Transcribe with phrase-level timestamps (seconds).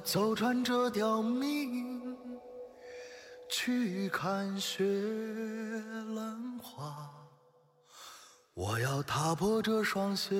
[0.00, 2.16] 走穿这条命，
[3.50, 4.84] 去看雪
[6.14, 7.10] 兰花。
[8.54, 10.34] 我要踏破这双鞋，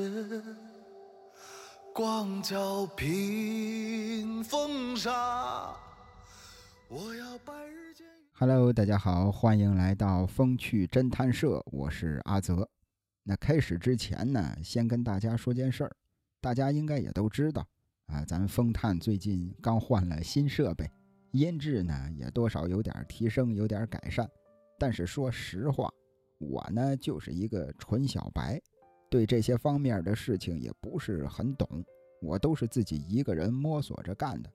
[1.95, 5.77] 光脚平风沙。
[6.89, 8.07] 我要白日见。
[8.33, 12.69] Hello，大家好，欢迎来到风趣侦探社，我是阿泽。
[13.23, 15.93] 那开始之前呢，先跟大家说件事儿，
[16.41, 17.67] 大家应该也都知道
[18.11, 20.91] 啊，咱风探最近刚换了新设备，
[21.31, 24.29] 音质呢也多少有点提升，有点改善。
[24.79, 25.89] 但是说实话，
[26.39, 28.61] 我呢就是一个纯小白，
[29.09, 31.69] 对这些方面的事情也不是很懂，
[32.21, 34.51] 我都是自己一个人摸索着干的。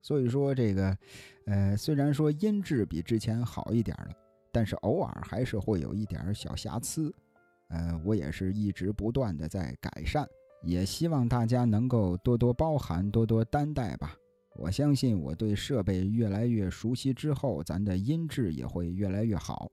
[0.00, 0.98] 所以说这个，
[1.46, 4.10] 呃，虽然说音质比之前好一点了，
[4.52, 7.12] 但是偶尔还是会有一点小瑕疵。
[7.68, 10.24] 呃，我也是一直不断的在改善，
[10.66, 14.16] 也希望大家能够多多包涵，多多担待吧。
[14.56, 19.70] 我相信我对设备越来越熟悉之后，咱的音质也会越来越好。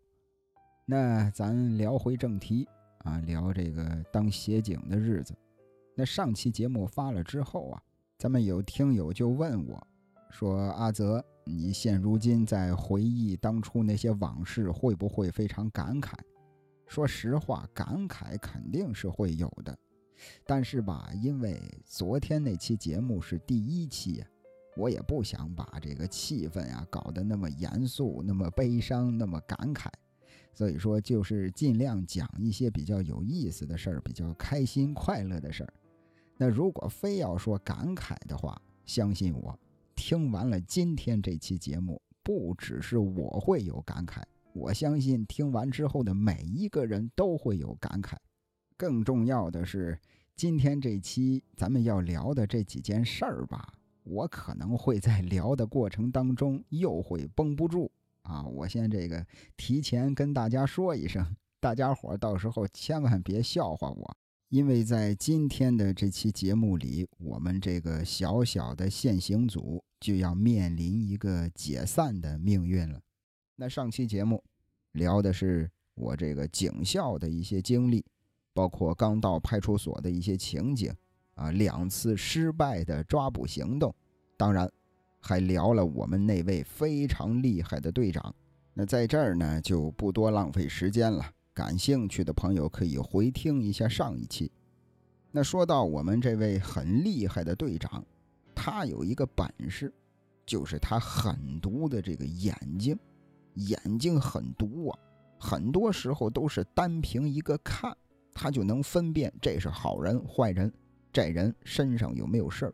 [0.86, 2.68] 那咱聊回正题
[3.00, 5.34] 啊，聊这个当协警的日子。
[5.96, 7.82] 那上期节目发了之后啊，
[8.20, 9.88] 咱们有听友就问我。
[10.30, 16.14] 说阿泽，你现如今在回忆当初那些往事，会不会非常感慨？
[16.86, 19.76] 说实话，感慨肯定是会有的。
[20.46, 24.24] 但是吧，因为昨天那期节目是第一期，
[24.76, 29.88] 我也不想把这个气氛啊搞得那么严肃、那么悲伤、那么感慨。
[30.54, 35.74] 所以说，就是尽量讲一些比较有意思的事儿，比较开心快乐的事儿。
[36.38, 39.58] 那如果非要说感慨的话，相信我。
[39.96, 44.22] 听完了今天这期节目，不只是我会有感慨，
[44.54, 48.16] 我相信听完之后的每一个人都会有感慨。
[48.78, 50.00] 更重要的是，
[50.36, 57.92] 今天这期咱们要聊的这几件事儿吧，我可能会在聊的过程当中又会绷不住
[58.24, 58.44] 啊！
[58.44, 64.18] 我先这个提前跟大家说一声，大家伙到时候千万别笑话我。
[64.50, 73.02] 因为在今天的这期节目里，我们这个小小的现行组就要面临一个解散的命运了。
[73.56, 74.44] 那上期节目
[74.92, 78.06] 聊的是我这个警校的一些经历，
[78.54, 80.94] 包括刚到派出所的一些情景
[81.36, 83.94] 啊，两次失败的抓捕行动，
[84.38, 84.70] 当然
[85.20, 88.34] 还聊了我们那位非常厉害的队长。
[88.74, 91.26] 那在这儿呢，就不多浪费时间了。
[91.54, 94.52] 感兴趣的朋友可以回听一下上一期。
[95.32, 98.04] 那说到我们这位很厉害的队长，
[98.56, 99.94] 他有一个本事，
[100.46, 102.98] 就是他狠毒的这个眼睛，
[103.54, 105.00] 眼睛很毒啊，
[105.40, 107.96] 很多时候都是单凭一个看，
[108.34, 110.72] 他就能分辨这是好人坏人，
[111.12, 112.74] 这人身上有没有事儿。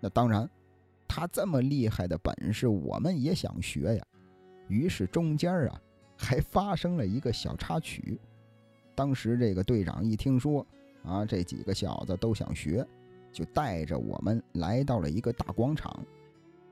[0.00, 0.48] 那当然，
[1.08, 4.04] 他这么厉害的本事，我们也想学呀。
[4.68, 5.80] 于是中间啊。
[6.16, 8.18] 还发生了一个小插曲，
[8.94, 10.64] 当时这个队长一听说
[11.02, 12.86] 啊，这几个小子都想学，
[13.32, 16.06] 就带着我们来到了一个大广场。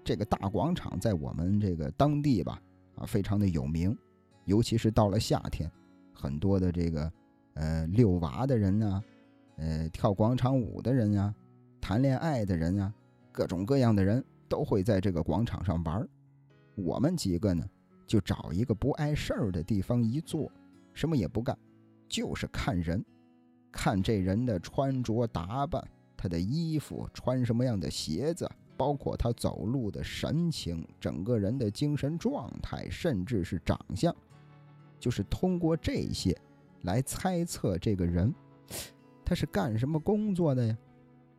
[0.05, 2.63] 这个大广场在我们这个当地吧，
[2.95, 3.99] 啊，非常的有名，
[4.45, 5.71] 尤其是到了夏天，
[6.15, 7.13] 很多的这个
[7.55, 9.03] 呃遛娃的人啊，
[9.57, 11.35] 呃跳广场舞的人啊，
[11.81, 12.93] 谈恋爱的人啊，
[13.31, 16.07] 各种各样的人都会在这个广场上玩。
[16.75, 17.65] 我们几个呢？
[18.05, 20.51] 就找一个不碍事儿的地方一坐，
[20.93, 21.57] 什么也不干，
[22.09, 23.03] 就是看人，
[23.71, 25.83] 看这人的穿着打扮，
[26.15, 28.47] 他的衣服穿什么样的鞋子，
[28.77, 34.15] 包括他走路的神情，整个人的精神状态，甚至是长相，
[35.01, 36.39] 就是通过这些
[36.83, 38.35] 来猜测这个人，
[39.25, 40.77] 他是干什么工作的呀？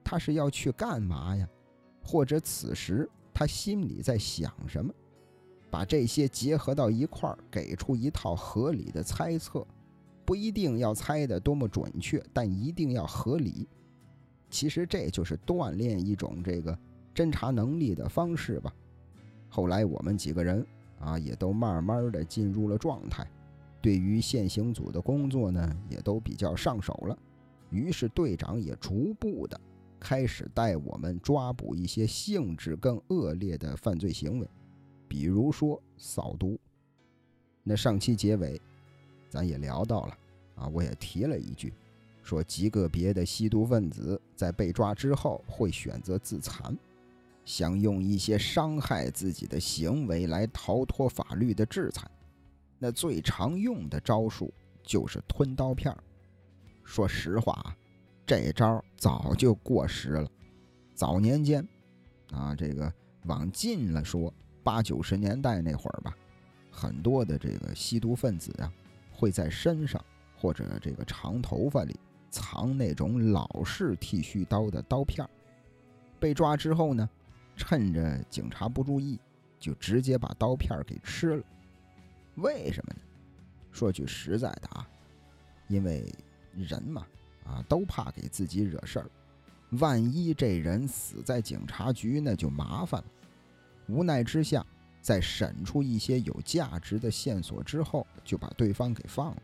[0.04, 1.48] 他是要去干嘛呀？
[2.04, 4.94] 或者此时他心里在想什么？
[5.72, 9.66] 把这些结合到一块儿，给出一套合理的猜测，
[10.24, 13.68] 不一定要猜得多么准确，但一定要合理。
[14.50, 16.78] 其实这就是锻炼一种这个
[17.16, 18.72] 侦查能力的方式吧。
[19.50, 20.64] 后来我们几个人
[21.00, 23.28] 啊，也都慢慢的进入了状态，
[23.84, 27.18] 对于现行组的工作呢，也都比较上手了。
[27.70, 29.60] 于是队长也逐步的
[30.00, 34.48] 开始带我们抓捕一些性质更恶劣的犯罪行为。
[35.06, 36.58] 比如说扫毒，
[37.62, 38.58] 那上期结尾，
[39.30, 40.18] 咱也聊到了
[40.56, 41.74] 啊，我也提了一句，
[42.22, 46.74] 说极个别的吸毒分子在被抓之后会选择自残，
[47.44, 52.10] 想用一些伤害自己的行为来逃脱法律的制裁。
[52.84, 54.54] 那最常用的招数
[54.84, 55.96] 就是吞刀片
[56.84, 57.74] 说实话，
[58.26, 60.30] 这招早就过时了。
[60.94, 61.66] 早年间。
[62.32, 62.94] 啊，这个
[63.24, 64.34] 往近了说，
[64.64, 66.14] 八九十年代那会儿吧，
[66.70, 68.70] 很多的这个吸毒分子啊，
[69.14, 70.04] 会在身上
[70.36, 71.98] 或者这个长头发里
[72.30, 75.26] 藏那种老式剃须刀的刀片
[76.20, 77.10] 被抓之后呢，
[77.56, 79.18] 趁着警察不注意，
[79.58, 81.44] 就直接把刀片给吃了。
[82.36, 83.02] 为什么呢？
[83.72, 84.88] 说句实在的啊，
[85.68, 86.14] 因为
[86.56, 87.06] 人嘛，
[87.46, 89.10] 啊，都怕给自己惹事儿。
[89.80, 93.08] 万一这人死在警察局，那就麻烦了。
[93.88, 94.66] 无奈之下，
[95.02, 99.42] 在审出一些有价值的线索之后，就把对方给放了。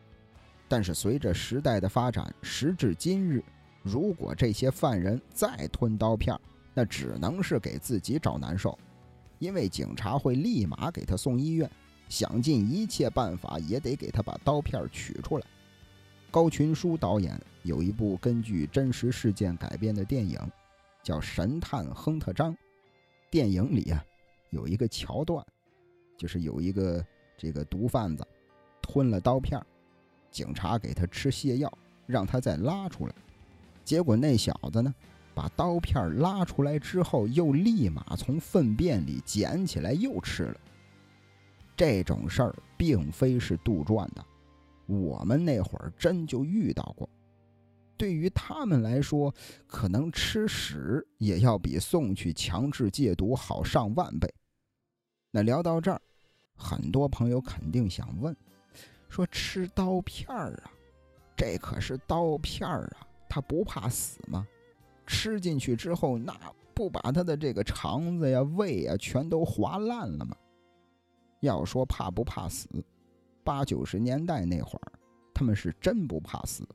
[0.68, 3.44] 但是随着时代的发展，时至今日，
[3.82, 6.40] 如果这些犯人再吞刀片，
[6.76, 8.78] 那只能是给自己找难受，
[9.40, 11.68] 因为警察会立马给他送医院，
[12.10, 15.46] 想尽一切办法也得给他把刀片取出来。
[16.32, 20.38] 高群书导演有一部根据真实事件改编的电影，
[21.02, 22.54] 叫《神探亨特张》。
[23.32, 24.04] 电影里啊，
[24.50, 25.46] 有一个桥段，
[26.18, 27.06] 就是有一个
[27.38, 28.28] 这个毒贩子
[28.82, 29.60] 吞了刀片，
[30.32, 31.72] 警察给他吃泻药，
[32.08, 33.14] 让他再拉出来。
[33.84, 34.94] 结果那小子呢，
[35.34, 40.60] 把刀片拉出来之后，又立马从粪便里捡起来又吃了。
[41.80, 44.26] 这种事儿并非是杜撰的。
[44.86, 47.10] 我们那会儿真就遇到过，
[47.96, 49.34] 对于他们来说，
[49.66, 54.30] 可能吃屎也要比送去强制戒毒好上万倍。
[55.32, 56.02] 那聊到这儿，
[56.54, 58.36] 很多朋友肯定想问：
[59.08, 60.72] 说吃刀片儿啊，
[61.34, 64.46] 这可是刀片儿啊，他不怕死吗？
[65.08, 66.38] 吃进去之后，那
[66.74, 70.36] 不把他的这个肠子呀、胃呀全都划烂了吗？
[71.40, 72.68] 要说怕不怕死？
[73.44, 74.92] 八九十年代那会儿，
[75.34, 76.68] 他们是真不怕死，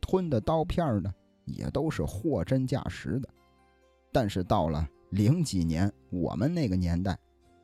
[0.00, 1.12] 吞的刀片呢
[1.44, 3.28] 也都是货真价实的。
[4.10, 7.18] 但是到了零几年，我们那个年代，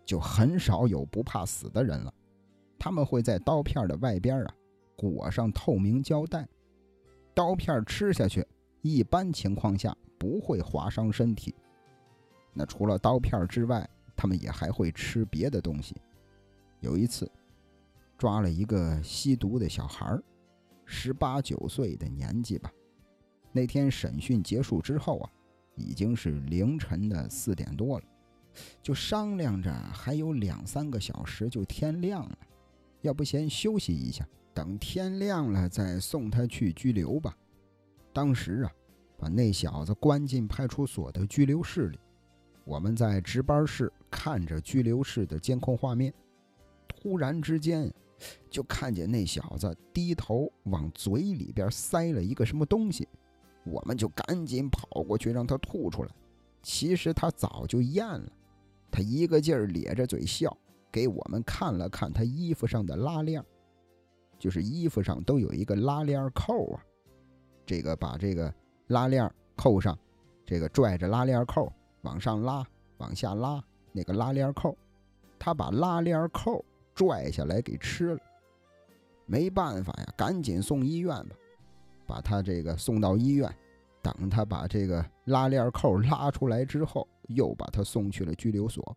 [0.07, 2.13] 就很少有不怕死的人了。
[2.79, 4.55] 他们会在刀片的外边啊
[4.97, 6.49] 裹上透明胶带，
[7.35, 8.47] 刀片吃下去，
[8.81, 11.55] 一般情况下不会划伤身体。
[12.55, 13.87] 那除了刀片之外，
[14.17, 15.95] 他们也还会吃别的东西。
[16.81, 17.31] 有一次。
[18.17, 20.21] 抓了一个吸毒的小孩儿，
[20.85, 22.69] 十八九岁的年纪吧。
[23.53, 25.31] 那天审讯结束之后啊，
[25.77, 28.05] 已经是凌晨的四点多了，
[28.83, 32.39] 就商量着还有两三个小时就天亮了，
[33.03, 37.33] 要不先休息一下，等天亮了再送他去拘留吧。
[38.13, 38.73] 当时啊，
[39.17, 42.01] 把那小子关进派出所的拘留室里，
[42.65, 46.13] 我们在值班室看着拘留室的监控画面，
[47.01, 47.93] 忽然之间。
[48.51, 53.07] 就看见那小子低头往嘴里边塞了一个什么东西，
[53.65, 56.11] 我们就赶紧跑过去让他吐出来。
[56.61, 58.29] 其实他早就咽了，
[58.91, 60.53] 他一个劲儿咧着嘴笑，
[60.91, 63.41] 给我们看了看他衣服上的拉链，
[64.37, 66.83] 就是衣服上都有一个拉链扣啊。
[67.65, 68.53] 这个把这个
[68.89, 69.97] 拉链扣上，
[70.45, 71.73] 这个拽着拉链扣
[72.03, 72.67] 往上拉，
[72.97, 73.63] 往下拉
[73.93, 74.77] 那个拉链扣，
[75.39, 76.65] 他把拉链扣。
[76.99, 78.21] 拽下来给吃了，
[79.25, 81.37] 没办法呀，赶紧送医院吧。
[82.05, 83.49] 把他这个送到医院，
[84.03, 88.97] 等他把这个拉链扣拉出来之后，又把他送去了拘留所。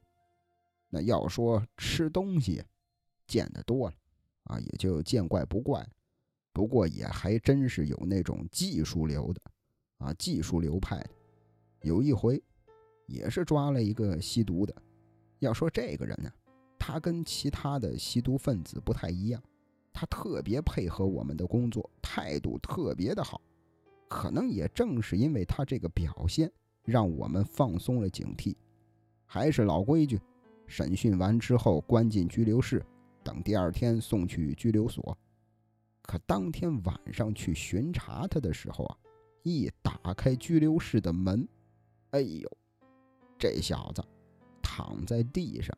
[0.89, 2.63] 那要说吃东西，
[3.27, 3.95] 见得多了
[4.45, 5.87] 啊，也就见怪不怪。
[6.51, 9.41] 不过也还真是有那种技术流的
[9.99, 11.09] 啊，技术流派的。
[11.81, 12.41] 有一回，
[13.05, 14.73] 也是抓了一个吸毒的。
[15.37, 16.31] 要说这个人呢。
[16.83, 19.39] 他跟其他的吸毒分子不太一样，
[19.93, 23.39] 他特别配合我们的工作，态度特别的好。
[24.09, 26.51] 可能也正是因为他这个表现，
[26.83, 28.55] 让我们放松了警惕。
[29.27, 30.19] 还是老规矩，
[30.65, 32.83] 审讯完之后关进拘留室，
[33.23, 35.15] 等第二天送去拘留所。
[36.01, 38.97] 可当天晚上去巡查他的时候啊，
[39.43, 41.47] 一打开拘留室的门，
[42.09, 42.51] 哎呦，
[43.37, 44.03] 这小子
[44.63, 45.77] 躺在地上。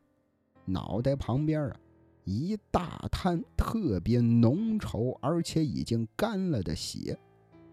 [0.64, 1.76] 脑袋旁边啊，
[2.24, 7.18] 一大滩特别浓稠而且已经干了的血，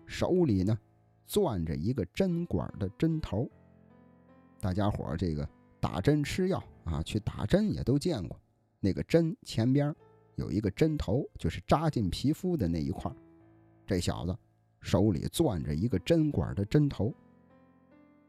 [0.05, 0.77] 手里呢
[1.25, 3.49] 攥着一个针管的针头。
[4.59, 5.47] 大家伙这个
[5.79, 8.39] 打针吃药啊，去打针也都见过，
[8.79, 9.95] 那个针前边
[10.35, 13.11] 有一个针头，就是扎进皮肤的那一块。
[13.85, 14.37] 这小子
[14.81, 17.13] 手里攥着一个针管的针头。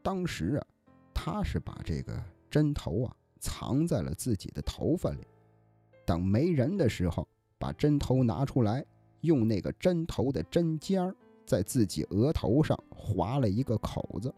[0.01, 0.67] 当时啊，
[1.13, 3.15] 他是把这个针头啊。
[3.43, 5.27] 藏在了自己的头发里，
[6.05, 7.27] 等没人的时候，
[7.59, 8.85] 把针头拿出来，
[9.19, 11.13] 用那个针头的针尖儿
[11.45, 14.33] 在自己额头上划了一个口子，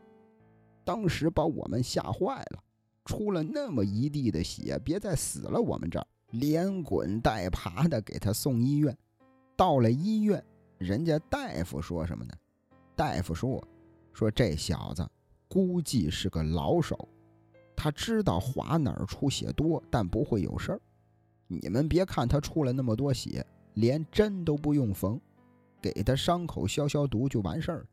[0.84, 2.64] 当时把我们吓坏了。
[3.06, 8.98] 出了那么一地的血，别再死了我们这儿，连滚带爬的给他送医院。
[9.56, 10.44] 到了医院，
[10.80, 12.34] 人家大夫说什么呢？
[12.96, 13.64] 大夫说，
[14.12, 15.08] 说这小子
[15.48, 17.08] 估计是个老手，
[17.86, 20.82] 他知道划哪儿出血多，但不会有事儿。
[21.46, 25.22] 你们别看他出了那么多血，连针都不用缝，
[25.80, 27.88] 给他伤口消消毒就完事儿，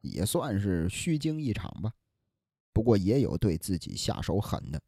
[0.00, 1.92] 也算是虚惊一场吧。
[2.72, 4.80] 不过也有对自己下手狠的，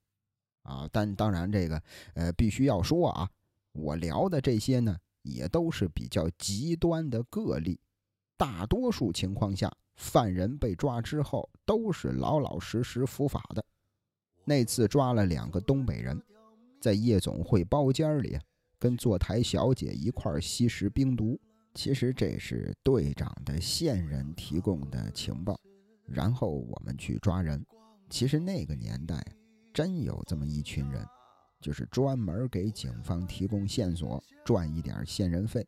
[0.62, 1.82] 啊，但当然这个
[2.14, 3.30] 呃必须要说啊，
[3.72, 7.78] 我聊的这些呢，也都是比较极端的个例，
[8.38, 13.62] 大多数情况下，犯人被抓之后都是老老实实伏法的。
[14.44, 16.20] 那次抓了两个东北人。
[16.80, 18.38] 在夜总会包间里，
[18.78, 21.38] 跟坐台小姐一块吸食冰毒。
[21.74, 25.60] 其实这是队长的线人提供的情报，
[26.06, 27.64] 然后我们去抓人。
[28.08, 29.22] 其实那个年代
[29.72, 31.06] 真有这么一群人，
[31.60, 35.64] 就是专门给警方提供线索，赚一点线人费。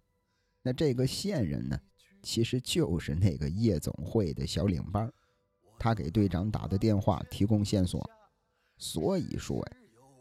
[0.62, 1.78] 那这个线人呢，
[2.22, 5.12] 其实就是那个夜总会的小领班，
[5.78, 8.10] 他给队长打的电话提供线索。
[8.82, 9.76] 所以说呀。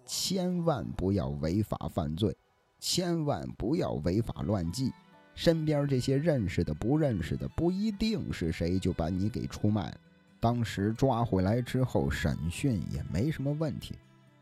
[0.05, 2.35] 千万不要违法犯罪，
[2.79, 4.91] 千万不要违法乱纪。
[5.33, 9.97] 身边这些认识的、不认识的，不一定是谁就把你给出卖了。
[10.39, 13.95] 当时抓回来之后审讯也没什么问题，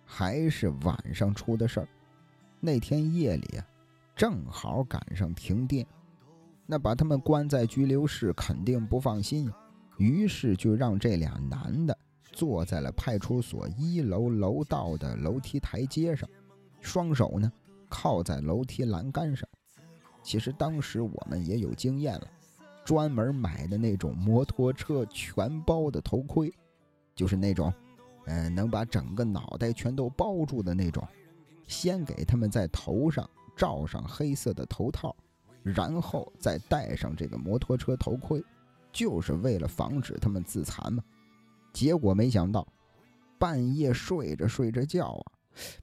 [0.06, 1.88] 还是晚上出的事儿。
[2.60, 3.66] 那天夜里啊，
[4.16, 5.86] 正好赶上停电，
[6.66, 9.50] 那把他们关在拘留室肯定不放心，
[9.98, 11.96] 于是就让这俩男的。
[12.32, 16.30] 坐在了派出所一楼楼道的楼梯台阶上，
[16.80, 17.52] 双手呢
[17.90, 19.48] 靠在楼梯栏杆上。
[20.22, 22.28] 其实当时我们也有经验了，
[22.86, 26.54] 专门买的那种摩托车全包的头盔，
[27.16, 27.74] 就是那种，
[28.26, 31.06] 呃，能把整个脑袋全都包住的那种。
[31.68, 35.16] 先给他们在头上罩上黑色的头套，
[35.62, 38.44] 然后再戴上这个摩托车头盔，
[38.92, 41.04] 就是为了防止他们自残嘛。
[41.72, 42.68] 结果没想到，
[43.38, 45.32] 半夜睡着睡着觉啊，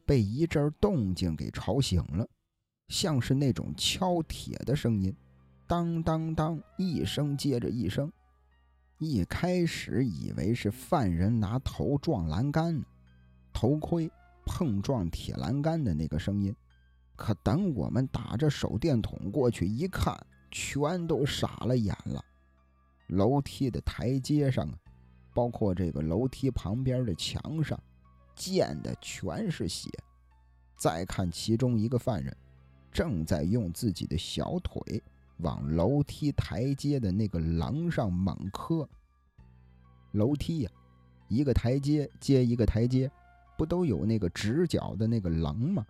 [0.04, 2.26] 被一阵动静给吵醒了，
[2.88, 5.14] 像是那种敲铁的声音，
[5.66, 8.12] 当当当，一声接着一声。
[8.98, 12.84] 一开始以为是犯人拿头撞栏杆呢，
[13.52, 14.10] 头盔
[14.44, 16.54] 碰撞铁栏杆的那个声音。
[17.14, 20.14] 可等我们打着手电筒过去一看，
[20.50, 22.22] 全都傻了眼了。
[23.08, 24.78] 楼梯的台阶上啊。
[25.36, 27.78] 包括这个楼梯旁边的墙上，
[28.34, 29.90] 溅的全是血。
[30.78, 32.34] 再看其中一个犯人，
[32.90, 34.80] 正在用自己的小腿
[35.40, 38.88] 往楼梯台阶的那个廊上猛磕。
[40.12, 40.70] 楼梯呀，
[41.28, 43.10] 一个台阶接一个台阶，
[43.58, 45.84] 不都有那个直角的那个棱吗？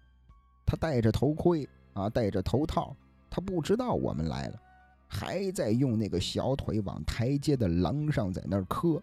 [0.67, 2.97] 他戴着头盔啊，戴着头套，
[3.31, 4.61] 他不知道我们来了，
[5.07, 9.00] 还在用那个小腿往台阶的棱上在那儿磕。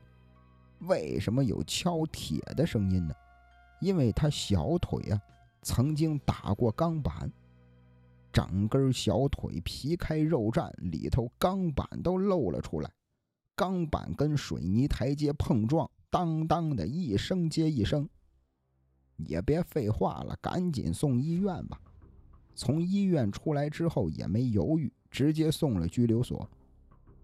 [0.87, 3.13] 为什么有敲铁的声音呢？
[3.79, 5.21] 因为他小腿啊，
[5.61, 7.31] 曾经打过钢板，
[8.31, 12.89] 整根小腿皮开肉绽，里头钢板都露了出来。
[13.55, 18.07] 钢板跟水泥台阶碰撞，当当的一声接一声。
[19.17, 21.79] 也别废话了，赶紧送医院吧。
[22.55, 26.49] 从医院出来之后也没犹豫，直接送了拘留所。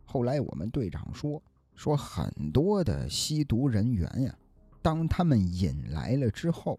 [0.06, 1.42] 后来我们队长说。
[1.80, 4.36] 说很多的吸毒人员呀，
[4.82, 6.78] 当他们引来了之后，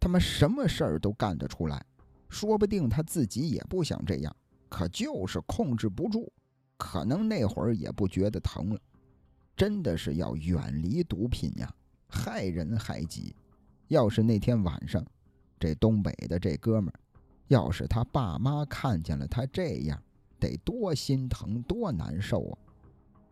[0.00, 1.84] 他们什么事儿都干得出来。
[2.30, 4.34] 说不定他自己也不想这样，
[4.70, 6.32] 可就是控制不住。
[6.78, 8.80] 可能那会儿也不觉得疼了。
[9.54, 11.70] 真的是要远离毒品呀，
[12.08, 13.36] 害人害己。
[13.88, 15.04] 要是那天晚上，
[15.60, 16.96] 这东北的这哥们儿，
[17.48, 20.02] 要是他爸妈看见了他这样，
[20.40, 22.58] 得多心疼，多难受啊！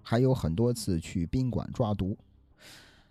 [0.08, 2.16] 还有很多次去宾馆抓毒，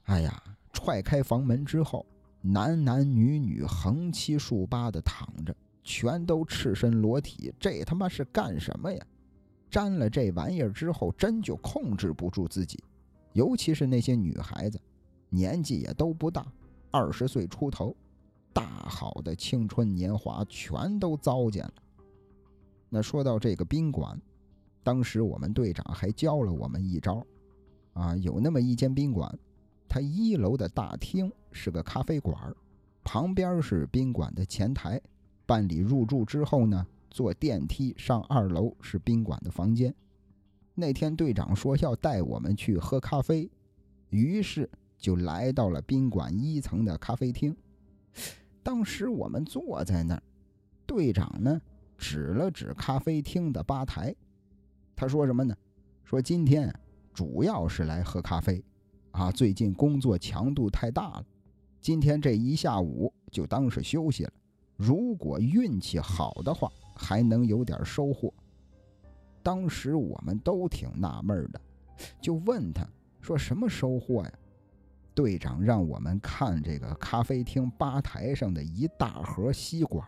[0.04, 2.06] 哎呀，踹开房门之后，
[2.40, 9.06] 男男女女横七竖八的躺着，全都赤身裸体，这他妈是干什么呀？
[9.70, 12.82] 沾了这玩意儿之后，真就控制不住自己，
[13.34, 14.80] 尤其是那些女孩子，
[15.30, 16.50] 年纪也都不大，
[16.92, 17.94] 二十岁出头，
[18.54, 21.74] 大好的青春年华全都糟践了。
[22.88, 24.18] 那说到这个宾馆。
[24.86, 27.25] 当时我们队长还教了我们一招，
[27.94, 29.36] 啊，有那么一间宾馆，
[29.89, 32.54] 它一楼的大厅是个咖啡馆，
[33.04, 35.01] 旁边是宾馆的前台。
[35.48, 39.92] 办理入住之后呢，坐电梯上二楼是宾馆的房间。
[40.75, 43.50] 那天队长说要带我们去喝咖啡，
[44.10, 47.58] 于是就来到了宾馆一层的咖啡厅。
[48.62, 50.22] 当时我们坐在那儿，
[50.86, 51.60] 队长呢
[51.98, 54.15] 指了指咖啡厅的吧台，
[54.96, 55.56] 他说什么呢？
[56.04, 56.74] 说今天
[57.14, 58.64] 主要是来喝咖啡，
[59.12, 61.25] 啊，最近工作强度太大了，
[61.82, 64.32] 今天这一下午就当是休息了。
[64.78, 68.34] 如果运气好的话，还能有点收获。
[69.42, 71.62] 当时我们都挺纳闷的，
[72.22, 72.88] 就问他
[73.22, 74.34] 说：“什么收获呀？”
[75.14, 80.06] 队长让我们看这个咖啡厅吧台上的一大盒吸管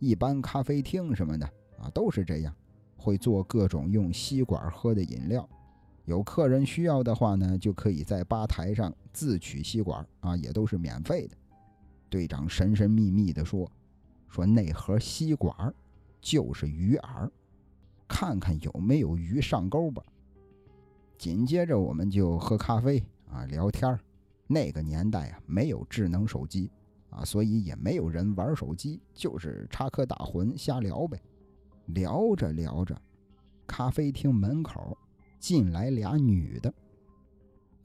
[0.00, 1.46] 一般咖啡厅什么的
[1.78, 2.52] 啊，都是这样，
[2.96, 5.48] 会做各种用吸管喝的饮料。
[6.04, 11.36] 有客人需要的话呢，就可以在吧台上自取吸管啊，也都是免费的。
[12.10, 13.70] 队长神神秘秘地说
[14.28, 15.74] ：“说那盒吸管
[16.20, 17.30] 就是鱼饵，
[18.06, 20.02] 看看有没有鱼上钩吧。”
[21.16, 23.98] 紧接着我们就喝咖啡啊，聊天
[24.46, 26.70] 那个年代啊，没有智能手机
[27.08, 31.18] 啊，所以也没有人玩手机，就是插科打诨瞎聊呗。
[31.86, 33.00] 聊着聊着，
[33.66, 34.96] 咖啡厅门口
[35.38, 36.72] 进来俩女的。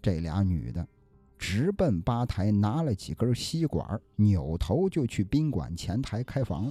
[0.01, 0.87] 这俩女的。
[1.37, 6.69] 直奔吧台，拿了几根吸管，扭头就去宾馆前台开房。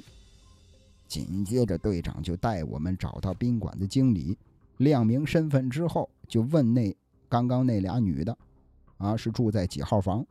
[1.07, 4.37] 紧接着，队长就带我们找到宾馆的经理，
[4.77, 6.95] 亮明身份之后，就问那
[7.31, 8.37] 刚刚那俩女的，
[8.99, 10.23] 啊，是住在几号房？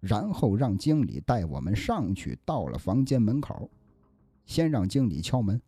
[0.00, 2.38] 然后让经理带我们上去。
[2.46, 3.68] 到了房间门口，
[4.46, 5.60] 先让经理敲门。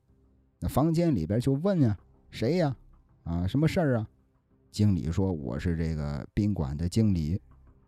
[0.58, 1.96] 那房间里边就问呀
[2.30, 2.76] ：“谁呀？
[3.25, 4.08] 啊，什么事儿啊？”
[4.72, 7.40] 经理说：“我是这个宾馆的经理。”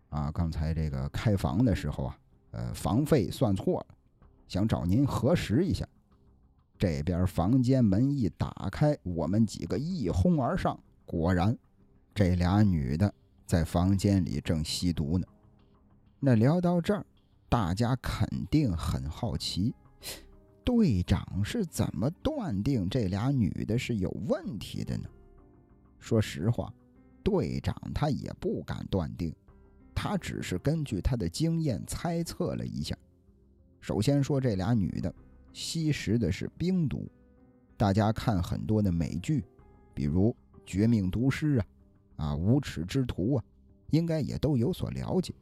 [0.09, 2.17] 啊，刚才这个开房的时候啊，
[2.49, 3.95] 呃，房费算错了，
[4.47, 5.87] 想找您核实一下。
[6.79, 11.55] 这边房间门一打开，我们几个一哄而上，果然，
[12.15, 13.13] 这俩女的
[13.45, 15.27] 在房间里正吸毒呢。
[16.19, 17.05] 那聊到这儿，
[17.47, 19.75] 大家肯定很好奇，
[20.69, 25.09] 队长是怎么断定这俩女的是有问题的呢？
[25.97, 26.71] 说实话，
[27.23, 29.33] 队长他也不敢断定。
[29.95, 32.95] 他只是根据他的经验猜测了一下。
[33.81, 35.11] 首先说这俩女的
[35.53, 37.09] 吸食的是冰毒，
[37.75, 39.43] 大家看很多的美剧，
[39.95, 40.29] 比如
[40.67, 41.65] 《绝命毒师》啊，
[42.17, 43.43] 啊《无耻之徒》啊，
[43.89, 45.33] 应该也都有所了解。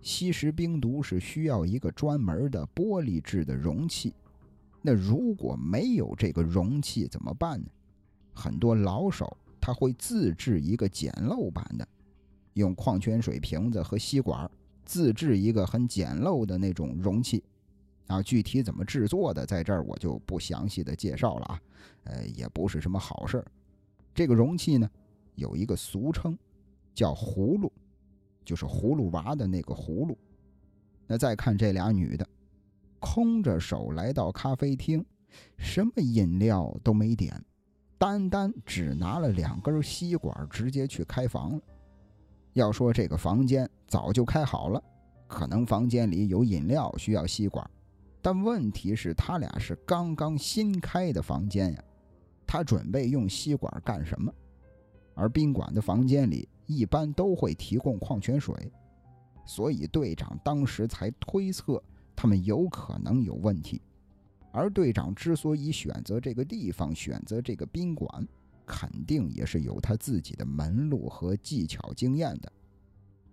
[0.00, 4.14] 吸食冰毒是需要一个专门的玻璃制的容器，
[4.88, 7.66] 那如果没有这个容器怎么办呢？
[8.32, 11.86] 很多老手他会自制一个简陋版的。
[12.54, 14.50] 用矿泉水瓶子和吸管
[14.86, 17.44] 自制一个很简陋的那种容器，
[18.06, 21.60] 啊，具体怎么制作的，在这儿我就不详细的介绍了啊，
[22.04, 23.44] 呃，也不是什么好事儿。
[24.14, 24.90] 这个容器呢，
[25.34, 26.34] 有一个俗称，
[26.94, 27.70] 叫葫芦，
[28.42, 30.16] 就是葫芦娃的那个葫芦。
[31.06, 32.26] 那再看这俩女的，
[33.00, 35.04] 空着手来到咖啡厅，
[35.56, 37.42] 什么饮料都没点，
[37.96, 41.60] 单单只拿了两根吸管，直接去开房了。
[42.54, 44.82] 要说这个房间早就开好了，
[45.26, 47.68] 可能房间里有饮料需要吸管，
[48.20, 51.84] 但问题是，他俩是刚刚新开的房间呀，
[52.46, 54.32] 他准备用吸管干什么？
[55.14, 58.72] 而宾馆的房间里一般都会提供矿泉水，
[59.44, 61.82] 所以队长当时才推测
[62.18, 63.80] 他们有可能有问题。
[64.50, 68.26] 而队长之所以选择这个地方，选择这个宾馆。
[68.70, 72.52] 肯定也是有他自己的门路和技巧经验的，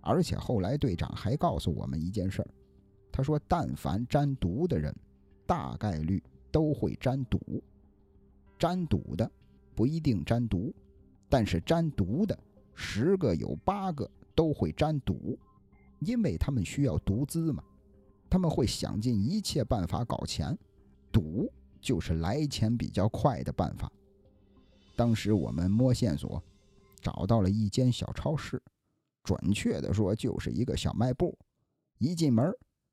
[0.00, 2.48] 而且后来队长还告诉我们一件事儿，
[3.12, 4.96] 他说，但凡沾毒的人，
[5.44, 7.62] 大概率都会沾赌。
[8.58, 9.30] 沾赌的
[9.74, 10.74] 不一定沾毒，
[11.28, 12.38] 但是沾毒的
[12.74, 15.38] 十个有八个都会沾赌，
[15.98, 17.62] 因为他们需要毒资嘛，
[18.28, 20.56] 他们会想尽一切办法搞钱，
[21.12, 23.90] 赌就是来钱比较快的办法。
[24.94, 26.42] 当时我们摸线索，
[27.00, 28.62] 找到了一间小超市，
[29.22, 31.38] 准确的说就是一个小卖部。
[31.98, 32.52] 一进门，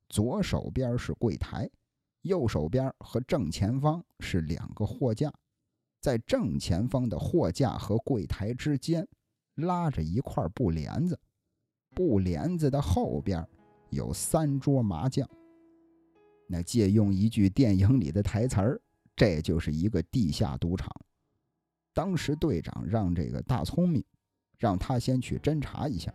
[0.09, 1.69] 左手边是柜台，
[2.21, 5.33] 右手边和正前方是两个货架，
[5.99, 9.07] 在正前方的货架和柜台之间
[9.55, 11.19] 拉着一块布帘子，
[11.95, 13.45] 布帘子的后边
[13.93, 15.27] 有三桌麻将。
[16.47, 18.81] 那借用一句电影里的台词儿，
[19.15, 20.89] 这就是一个地下赌场。
[21.93, 24.03] 当时队长让这个大聪明，
[24.57, 26.13] 让他先去侦查一下。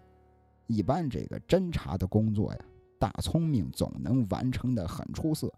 [0.66, 2.64] 一般这个侦查的工作呀，
[2.98, 5.52] 大聪明总能完成的很出色，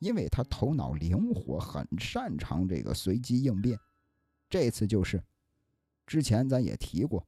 [0.00, 3.78] 因为他头脑灵活，很擅长这个随机应变。
[4.50, 5.22] 这次就是，
[6.06, 7.24] 之前咱也提过，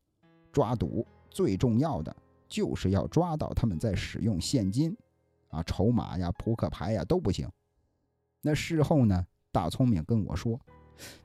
[0.53, 2.15] 抓赌最重要的
[2.53, 4.95] 就是要抓到他们在使用现金，
[5.49, 7.51] 啊，筹码呀、扑克牌呀都不行。
[8.43, 10.61] 那事后呢，大聪明跟我说，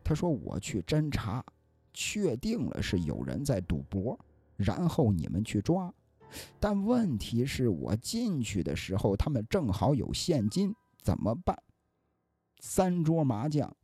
[0.06, 1.44] 他说我去侦查，
[1.94, 4.18] 确定了是有人在赌博，
[4.56, 5.94] 然后你们去抓。
[6.62, 11.62] 但问题是我进去的时候，他们正好有现金，怎么办？
[12.62, 13.76] 三桌麻将，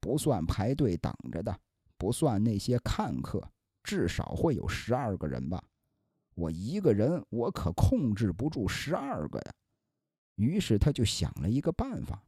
[0.00, 1.58] 不算排队等着的，
[1.96, 3.42] 不算那些看客，
[3.82, 5.62] 至少会有十二个人吧。
[6.40, 9.52] 我一个人，我可控制不住十二个呀。
[10.36, 12.22] 于是他就想了一个办法，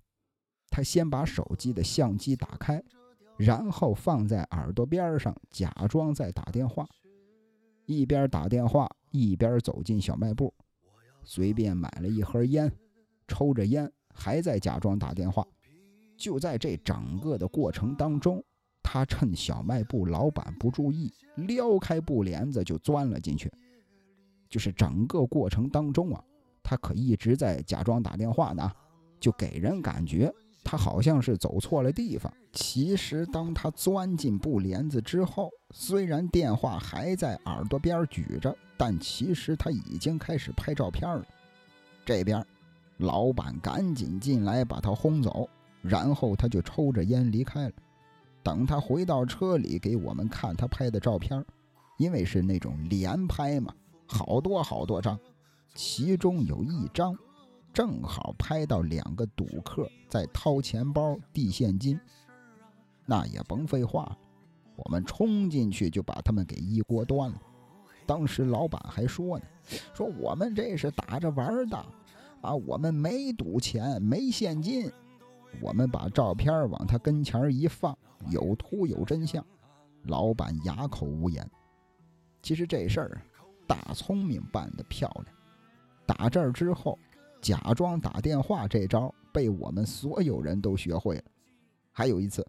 [0.69, 2.83] 他先把手机的相机打开，
[3.39, 6.87] 然后放在耳朵边上，假装在打电话，
[7.87, 8.89] 一边打电话。
[9.15, 10.55] 一边走进小卖部，
[11.23, 12.73] 随便买了一盒烟，
[13.29, 15.47] 抽着烟，还在假装打电话。
[16.17, 18.43] 就在这整个的过程当中，
[18.83, 23.53] 他趁小卖部老板不注意，撩开布帘子就钻了进去。
[24.53, 26.23] 就是整个过程当中啊，
[26.63, 28.71] 他可一直在假装打电话呢，
[29.19, 30.31] 就给人感觉。
[30.63, 32.31] 他好像是走错了地方。
[32.53, 41.27] 其实，当他钻进布帘子之后，虽然电话还在耳朵边举着，但其实他已经开始拍照片了。
[42.05, 42.45] 这边，
[42.99, 45.49] 老板赶紧进来把他轰走，
[45.81, 47.73] 然后他就抽着烟离开了。
[48.43, 51.45] 等他回到车里给我们看他拍的照片，
[51.97, 53.75] 因为是那种连拍嘛，
[54.13, 55.19] 好多好多张，
[55.75, 57.17] 其中有一张。
[57.73, 61.99] 正好拍到两个赌客在掏钱包递现金，
[63.07, 64.15] 那也甭废话，
[64.77, 67.41] 我们冲进去就把他们给一锅端了。
[68.05, 69.45] 当时老板还说呢，
[69.95, 71.77] 说我们这是打着玩的，
[72.43, 74.93] 啊，我们没赌钱，没现金。
[75.59, 77.97] 我们把照片往他跟前一放，
[78.29, 79.43] 有图有真相。
[80.03, 81.51] 老板哑口无言。
[82.43, 83.23] 其实这事儿，
[83.73, 85.35] 大聪明办得漂亮。
[86.05, 86.99] 打这儿之后。
[87.41, 91.25] 假装打电话这招被我们所有人都学会了。
[91.91, 92.47] 还有一次，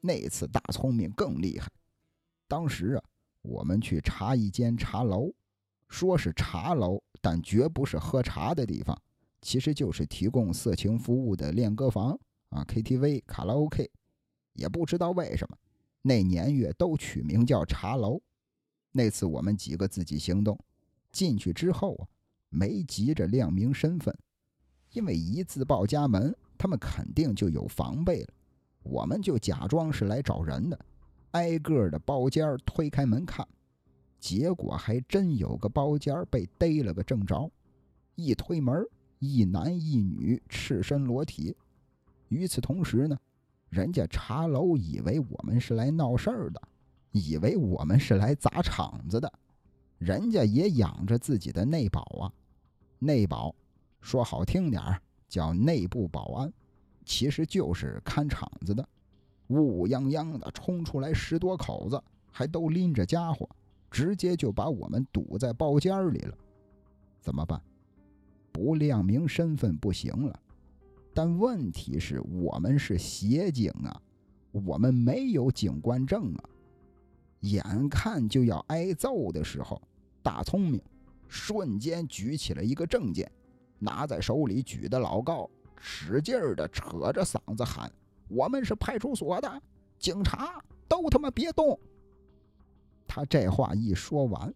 [0.00, 1.70] 那次大聪明更厉害。
[2.48, 3.04] 当时啊，
[3.42, 5.30] 我们去查一间茶楼，
[5.86, 8.98] 说是茶楼，但绝不是喝茶的地方，
[9.42, 13.90] 其实就是提供色情服务的练歌房啊，KTV、卡拉 OK。
[14.54, 15.58] 也不知道为什么，
[16.00, 18.18] 那年月都取名叫茶楼。
[18.92, 20.56] 那次我们几个自己行动，
[21.10, 22.06] 进去之后啊。
[22.54, 24.14] 没急着亮明身份，
[24.90, 28.28] 因为一自报家门，他们肯定就有防备了。
[28.82, 30.78] 我们就假装是来找人的，
[31.30, 33.48] 挨个的包间推开门看，
[34.20, 37.50] 结果还真有个包间被逮了个正着。
[38.16, 38.86] 一推门，
[39.18, 41.56] 一男一女赤身裸体。
[42.28, 43.18] 与此同时呢，
[43.70, 46.60] 人家茶楼以为我们是来闹事儿的，
[47.12, 49.32] 以为我们是来砸场子的，
[49.98, 52.32] 人家也养着自己的内保啊。
[52.98, 53.54] 内保，
[54.00, 56.52] 说好听点儿叫内部保安，
[57.04, 58.86] 其实就是看场子的。
[59.48, 63.48] 乌乌泱泱的冲出来十多口子，还都拎着家伙，
[63.90, 66.34] 直接就把我们堵在包间里了。
[67.20, 67.60] 怎么办？
[68.50, 70.40] 不亮明身份不行了。
[71.12, 74.00] 但问题是我们是协警啊，
[74.50, 76.44] 我们没有警官证啊。
[77.42, 79.80] 眼看就要挨揍的时候，
[80.22, 80.82] 大聪明。
[81.28, 83.30] 瞬间举起了一个证件，
[83.78, 87.90] 拿在手里举得老高，使劲儿的扯着嗓子喊
[88.28, 89.62] ：“我们是派出所的
[89.98, 91.78] 警察，都他妈别动！”
[93.08, 94.52] 他这话一说完，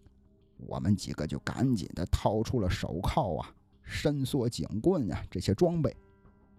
[0.58, 3.50] 我们几个就赶紧的掏出了手铐啊、
[3.82, 5.96] 伸缩警棍啊这些装备。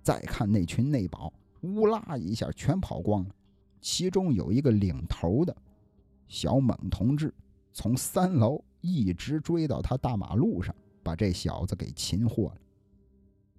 [0.01, 3.35] 再看那群内保，乌拉一下全跑光了。
[3.81, 5.55] 其中有一个领头的
[6.27, 7.33] 小猛同志，
[7.73, 8.63] 从三楼。
[8.79, 12.57] 一直追到他大马路上，把这小子给擒获了。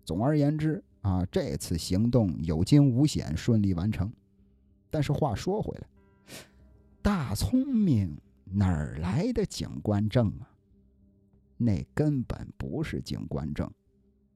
[0.05, 4.11] 总而言之啊，这次行动有惊无险，顺利完成。
[4.89, 5.89] 但是话说回来，
[7.03, 10.49] 大聪明哪儿来的警官证啊？
[11.59, 13.71] 那根本不是警官证，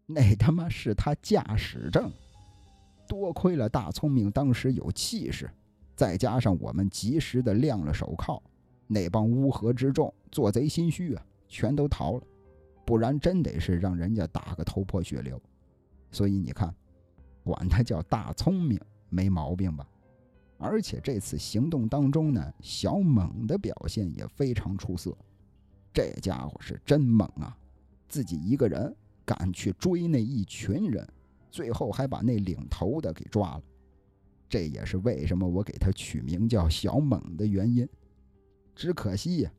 [0.04, 2.12] 那他妈是他驾驶证。
[3.08, 5.48] 多亏了大聪明当时有气势，
[5.94, 8.42] 再加上我们及时的亮了手铐。
[8.86, 12.22] 那帮乌合之众做贼心虚啊，全都逃了，
[12.84, 15.40] 不然真得是让人家打个头破血流。
[16.10, 16.74] 所以你看，
[17.42, 18.78] 管他叫大聪明
[19.08, 19.88] 没毛病吧？
[20.58, 25.16] 而且这次行动当中呢，小猛的表现也非常出色。
[25.92, 27.56] 这家伙是真猛啊，
[28.08, 31.06] 自己一个人敢去追那一群人，
[31.50, 33.62] 最后还把那领头的给抓了。
[34.52, 37.88] 这也是为什么我给他取名叫小猛的原因。
[38.76, 39.52] 只可惜呀，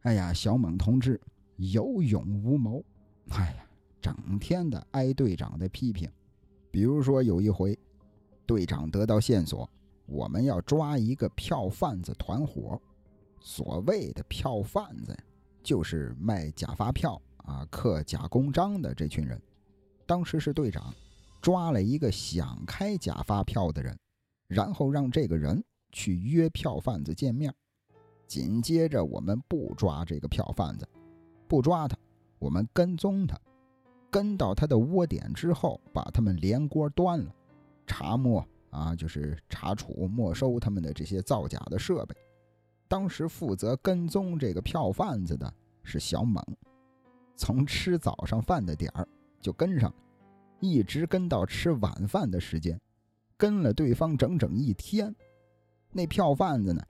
[0.00, 1.20] 哎呀，小猛同志
[1.56, 2.82] 有勇无谋。
[3.32, 3.66] 哎呀，
[4.00, 6.10] 整天的挨队长的批评。
[6.70, 7.78] 比如说有一回，
[8.46, 9.68] 队长得到线索，
[10.06, 12.80] 我们要抓一个票贩子团伙。
[13.40, 15.14] 所谓的票贩子，
[15.62, 19.38] 就是卖假发票啊、刻假公章的这群人。
[20.06, 20.94] 当时是队长
[21.40, 23.98] 抓了一个想开假发票的人，
[24.46, 27.54] 然后让这个人去约票贩子见面。
[28.26, 30.86] 紧接着，我们不抓这个票贩子，
[31.46, 31.96] 不抓他，
[32.38, 33.38] 我们跟踪他，
[34.10, 37.34] 跟到他的窝点之后，把他们连锅端了，
[37.86, 42.14] 查没啊，就是查处、没收他们的这些造假的设备。
[42.86, 45.50] 当时负责跟踪这个票贩子的
[45.82, 46.44] 是小猛，
[47.34, 49.08] 从吃早上饭的点儿
[49.40, 49.90] 就跟上，
[50.60, 52.80] 一直跟到吃晚饭的时间，
[53.36, 55.14] 跟了对方整整一天。
[55.92, 56.82] 那票贩子呢？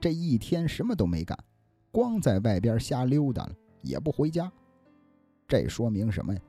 [0.00, 1.36] 这一天什么都没干，
[1.90, 4.52] 光在外边瞎溜达了，也不回家。
[5.48, 6.40] 这说明什么呀？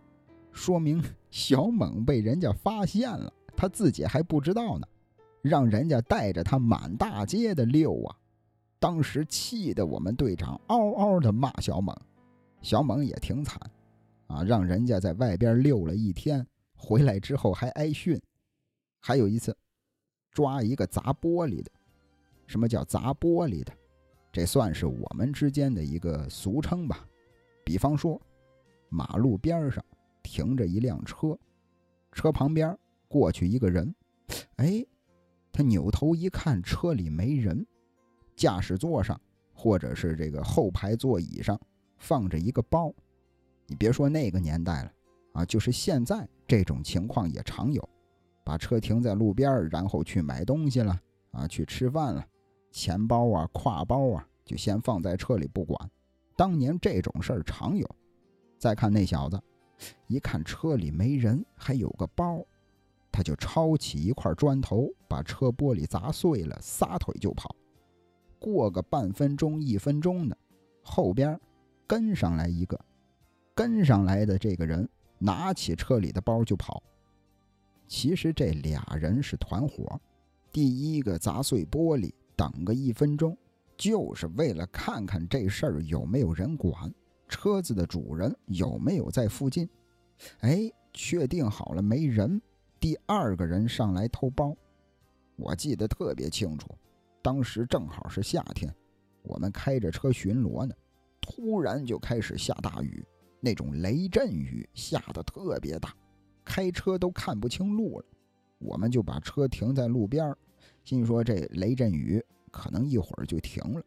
[0.51, 4.87] 说明小猛被人家发现了，他自己还不知道呢，
[5.41, 8.15] 让人家带着他满大街的溜啊！
[8.79, 11.95] 当时气得我们队长嗷嗷的骂小猛，
[12.61, 13.59] 小猛也挺惨
[14.27, 16.45] 啊，让人家在外边溜了一天，
[16.77, 18.19] 回来之后还挨训。
[18.99, 19.55] 还有一次，
[20.31, 21.71] 抓一个砸玻璃的。
[22.45, 23.73] 什么叫砸玻璃的？
[24.31, 27.07] 这算是我们之间的一个俗称吧。
[27.63, 28.21] 比方说，
[28.89, 29.83] 马路边上
[30.23, 31.37] 停着一辆车，
[32.11, 33.93] 车旁边过去一个人，
[34.57, 34.85] 哎，
[35.51, 37.65] 他扭头一看，车里没人，
[38.35, 39.19] 驾驶座上
[39.53, 41.59] 或者是这个后排座椅上
[41.97, 42.93] 放着一个包。
[43.65, 44.91] 你别说那个年代了
[45.33, 47.89] 啊，就是现在这种情况也常有，
[48.43, 50.99] 把车停在路边，然后去买东西了
[51.31, 52.25] 啊，去吃饭了。
[52.71, 55.89] 钱包啊，挎包啊，就先放在车里不管。
[56.35, 57.87] 当年这种事儿常有。
[58.57, 59.39] 再看那小子，
[60.07, 62.43] 一看车里没人，还有个包，
[63.11, 67.55] 他就抄起一块砖头，把车玻璃砸碎了，撒腿就跑。
[68.39, 70.37] 过个半分钟、一分钟的，
[70.83, 71.39] 后边
[71.85, 72.79] 跟上来一个，
[73.55, 74.87] 跟上来的这个人
[75.19, 76.81] 拿起车里的包就跑。
[77.87, 79.99] 其实这俩人是团伙，
[80.51, 82.13] 第一个砸碎玻璃。
[82.35, 83.35] 等个一分钟，
[83.75, 86.93] 就是为了看看这事儿有没有人管，
[87.27, 89.67] 车子的主人有没有在附近。
[90.41, 92.39] 哎，确定好了没人，
[92.79, 94.55] 第二个人上来偷包。
[95.35, 96.69] 我记得特别清楚，
[97.23, 98.71] 当时正好是夏天，
[99.23, 100.75] 我们开着车巡逻呢，
[101.19, 103.03] 突然就开始下大雨，
[103.39, 105.93] 那种雷阵雨下的特别大，
[106.43, 108.05] 开车都看不清路了。
[108.59, 110.35] 我们就把车停在路边。
[110.83, 113.83] 心说这雷阵雨可能一会儿就停了，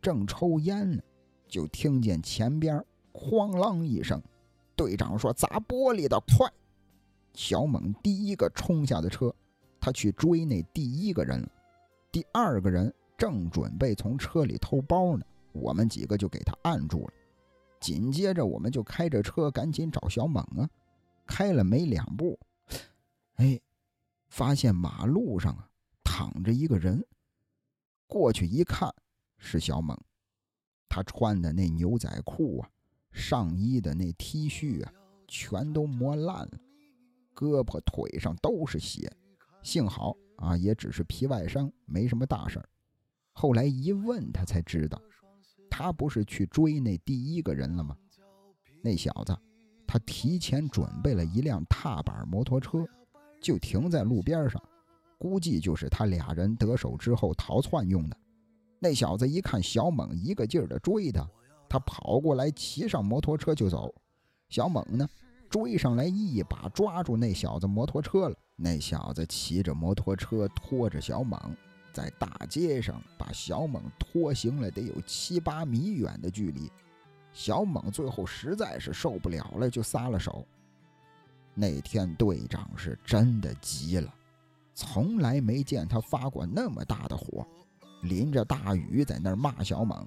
[0.00, 1.02] 正抽烟呢，
[1.48, 4.22] 就听见前边哐啷一声，
[4.76, 6.48] 队长说：“砸玻璃的快！”
[7.34, 9.34] 小猛第一个冲下的车，
[9.80, 11.48] 他去追那第一个人了。
[12.10, 17.12] 第二个人正准备从车里偷包呢，我们几个就给他按住了。
[17.80, 20.68] 紧接着我们就开着车赶紧找小猛啊，
[21.26, 22.38] 开了没两步，
[23.34, 23.60] 哎，
[24.28, 25.64] 发现马路上啊。
[26.10, 27.06] 躺着一个人，
[28.08, 28.92] 过去一看
[29.36, 29.96] 是小猛，
[30.88, 32.68] 他穿的那牛仔裤啊，
[33.12, 34.92] 上衣的那 T 恤啊，
[35.28, 36.58] 全都磨烂了，
[37.36, 39.08] 胳膊腿上都是血，
[39.62, 42.68] 幸好啊，也只是皮外伤，没什么大事儿。
[43.34, 45.00] 后来一问他才知道，
[45.78, 47.96] 他不是去追那第一个人了吗？
[48.82, 49.38] 那小子，
[49.86, 52.84] 他提前准备了一辆踏板摩托车，
[53.40, 54.60] 就停在路边上。
[55.18, 58.16] 估计就是他俩人得手之后逃窜用的。
[58.80, 61.24] 那小子一看小猛一个劲儿的追他，
[61.68, 63.94] 他跑过来骑上摩托车就走。
[64.48, 65.08] 小猛呢，
[65.48, 68.36] 追上来一把抓住那小子摩托车了。
[68.56, 71.40] 那小子骑着摩托车拖着小猛，
[71.98, 76.70] 在大街上把小猛拖行了得有七八米远的距离。
[77.32, 80.46] 小猛最后实在是受不了了，就撒了手。
[81.54, 84.14] 那天队长是真的急了。
[84.74, 87.44] 从来没见他发过那么大的火，
[88.02, 90.06] 淋着大雨在那儿骂小猛，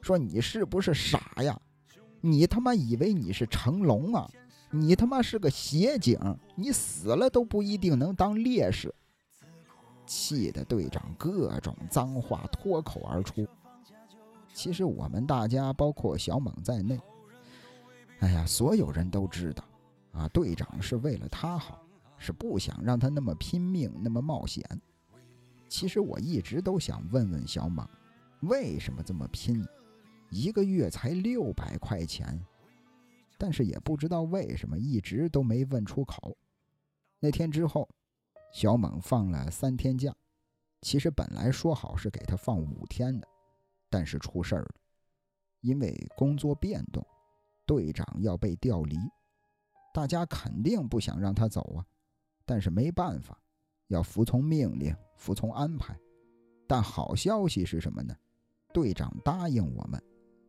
[0.00, 1.56] 说你是不是傻呀？
[2.20, 4.28] 你他妈以为你是成龙啊？
[4.72, 6.18] 你他妈是个协警，
[6.56, 8.92] 你死了都不一定能当烈士。
[10.08, 13.46] 气的队长各种脏话脱口而出。
[14.52, 16.98] 其实我们大家，包括小猛在内，
[18.18, 19.62] 哎呀，所有人都知道，
[20.10, 21.80] 啊，队长是为了他好。
[22.20, 24.60] 是不想让他那么拼命，那么冒险。
[25.68, 27.88] 其实我一直都想问问小猛，
[28.40, 29.64] 为什么这么拼？
[30.28, 32.44] 一个月才六百块钱，
[33.38, 36.36] 但是也不知道为什么一直都没问出口。
[37.20, 37.88] 那天之后，
[38.52, 40.14] 小猛放了三天假，
[40.80, 43.28] 其实本来说好是给他放五天的，
[43.90, 44.74] 但是出事儿了，
[45.60, 47.04] 因为工作变动，
[47.66, 48.96] 队长要被调离，
[49.92, 51.84] 大家肯定不想让他走啊，
[52.44, 53.38] 但是没办法，
[53.88, 55.96] 要服从命令，服从安排。
[56.66, 58.14] 但好消息是什么呢？
[58.72, 60.02] 队长答应我们，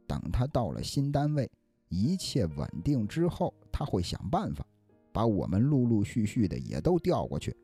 [0.08, 1.50] 等他到了新单位，
[1.88, 4.66] 一切稳定之后，他会想办法
[5.12, 7.56] 把我们陆陆续续的也都调过去。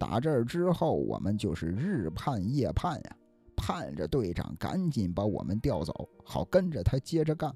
[0.00, 3.16] 打这儿之后，我们就是日盼夜盼呀，
[3.54, 7.54] 盼着队长赶紧把我们调走，好跟着他接着干。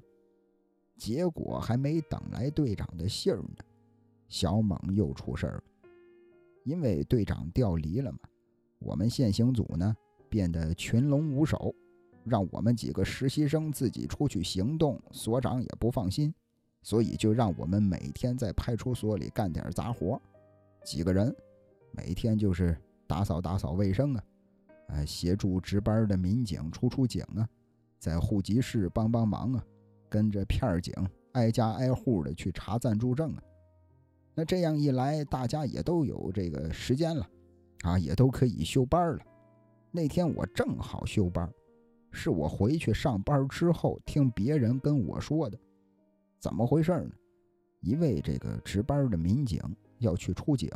[0.95, 3.65] 结果还没等来队长的信儿呢，
[4.27, 5.63] 小猛又出事儿了。
[6.63, 8.19] 因为队长调离了嘛，
[8.77, 9.95] 我们现行组呢。
[10.27, 11.73] 变得群龙无首，
[12.25, 16.33] 让我们几个实习生自己出去行动，所长也不放心，
[16.81, 20.21] 所以就让我们每天在派出所里干点杂活。
[20.83, 21.33] 几个人
[21.95, 22.75] 每天就是
[23.07, 24.23] 打扫打扫卫生啊，
[24.87, 27.47] 呃，协助值班的民警出出警啊，
[27.99, 29.63] 在户籍室帮帮忙啊，
[30.09, 30.93] 跟着片警
[31.33, 33.43] 挨家挨户的去查暂住证啊。
[34.33, 37.29] 那这样一来，大家也都有这个时间了，
[37.83, 39.19] 啊，也都可以休班了。
[39.91, 41.49] 那天我正好休班，
[42.11, 45.57] 是我回去上班之后听别人跟我说的。
[46.39, 47.11] 怎么回事呢？
[47.79, 49.61] 一位这个值班的民警
[49.99, 50.69] 要去出警，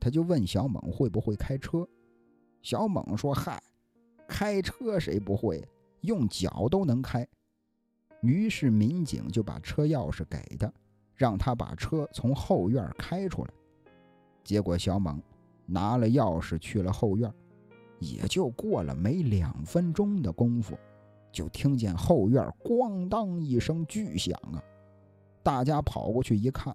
[0.00, 1.86] 他就问小猛会不会开车。
[2.62, 3.62] 小猛说：“嗨，
[4.26, 5.62] 开车谁不会？
[6.00, 7.26] 用脚都能开。”
[8.22, 10.72] 于是民警就把车钥匙给他，
[11.14, 13.50] 让他把车从后院开出来。
[14.42, 15.22] 结果小猛
[15.66, 17.32] 拿了钥匙去了后院。
[17.98, 20.74] 也就过了没两分钟的功夫，
[21.30, 24.56] 就听见后院咣当一声巨响啊！
[25.42, 26.74] 大家跑过去一看，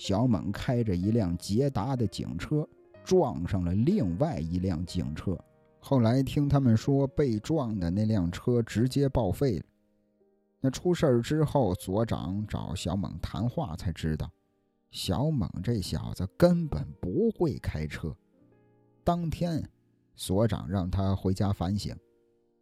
[0.00, 2.66] 小猛开着一辆捷达的警车
[3.04, 5.38] 撞上了另外一辆警车。
[5.78, 9.64] 后来听他们说，被撞的那辆车直接报废了。
[10.58, 14.32] 那出事儿之后，所长找小猛谈话，才知道
[14.90, 18.16] 小猛这小子根本不会开车。
[19.04, 19.62] 当天。
[20.16, 21.96] 所长让他回家反省。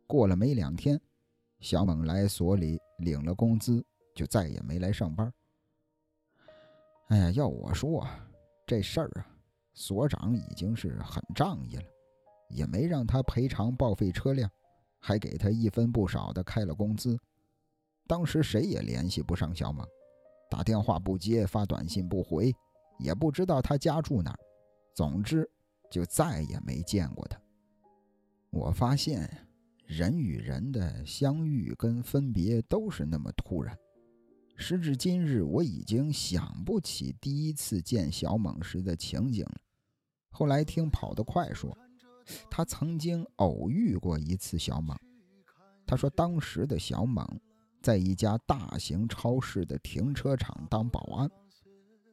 [0.07, 1.01] 过了没两天，
[1.59, 5.33] 小猛来所里领了工资，就再也没来上班。
[7.09, 8.07] 哎呀，要我说，
[8.67, 9.27] 这事儿啊，
[9.73, 11.85] 所长已经是很仗义了，
[12.51, 14.51] 也没让他赔偿报废车辆，
[15.01, 17.19] 还给他一分不少的开了工资。
[18.07, 19.87] 当时谁也联系不上小猛，
[20.51, 22.55] 打电话不接，发短信不回，
[22.99, 24.39] 也不知道他家住哪儿。
[24.95, 25.49] 总之，
[25.91, 27.41] 就再也没见过他。
[28.51, 29.31] 我发现，
[29.87, 33.75] 人与人的相遇跟分别都是那么突然。
[34.61, 39.61] 时至今日，我已经想不起第一次见小猛时的情景了。
[40.31, 41.75] 后来听跑得快说，
[42.51, 44.99] 他曾经偶遇过一次小猛。
[45.87, 47.25] 他说，当时的小猛
[47.81, 51.31] 在一家大型超市的停车场当保安，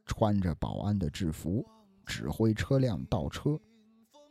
[0.05, 1.65] 穿着保安的制服，
[2.05, 3.59] 指挥车辆倒车。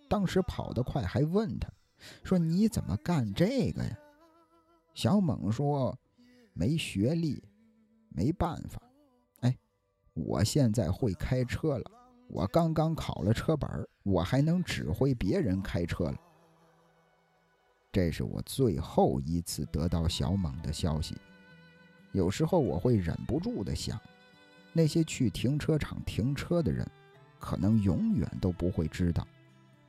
[0.09, 1.69] 当时跑得快还问他。
[2.23, 3.99] 说你怎么干这个呀？
[4.95, 5.99] 小猛说
[6.55, 7.43] ：“没学历，
[8.15, 8.81] 没办法。
[9.41, 9.55] 哎，
[10.15, 11.91] 我现在会开车了，
[12.29, 13.69] 我刚刚考了车本，
[14.05, 16.17] 我还能指挥别人开车了。”
[17.93, 21.17] 这是我最后一次得到小猛的消息。
[22.13, 24.01] 有时候我会忍不住的想，
[24.73, 26.89] 那些去停车场停车的人，
[27.39, 29.27] 可能永远都不会知道。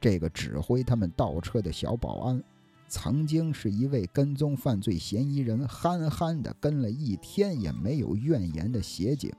[0.01, 2.43] 这个指挥他们倒车的小保安，
[2.88, 9.34] 曾经是一位跟踪犯罪嫌疑人憨憨的跟了一天也没有怨言的协警，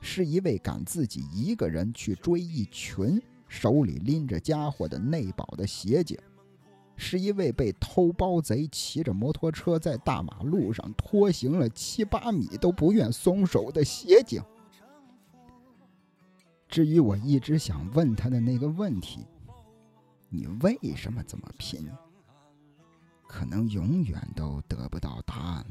[0.00, 6.18] 是一位敢自己一个人去追一群手里拎着家伙的内保的协警，
[6.96, 14.42] 是一位被偷包贼骑着摩托车在大马路上拖行了七八米都不愿松手的协警。
[16.68, 19.24] 至于我一直想问他的那个问题。
[20.30, 21.88] 你为什么这么拼？
[23.34, 25.66] 可能永远都得不到答案。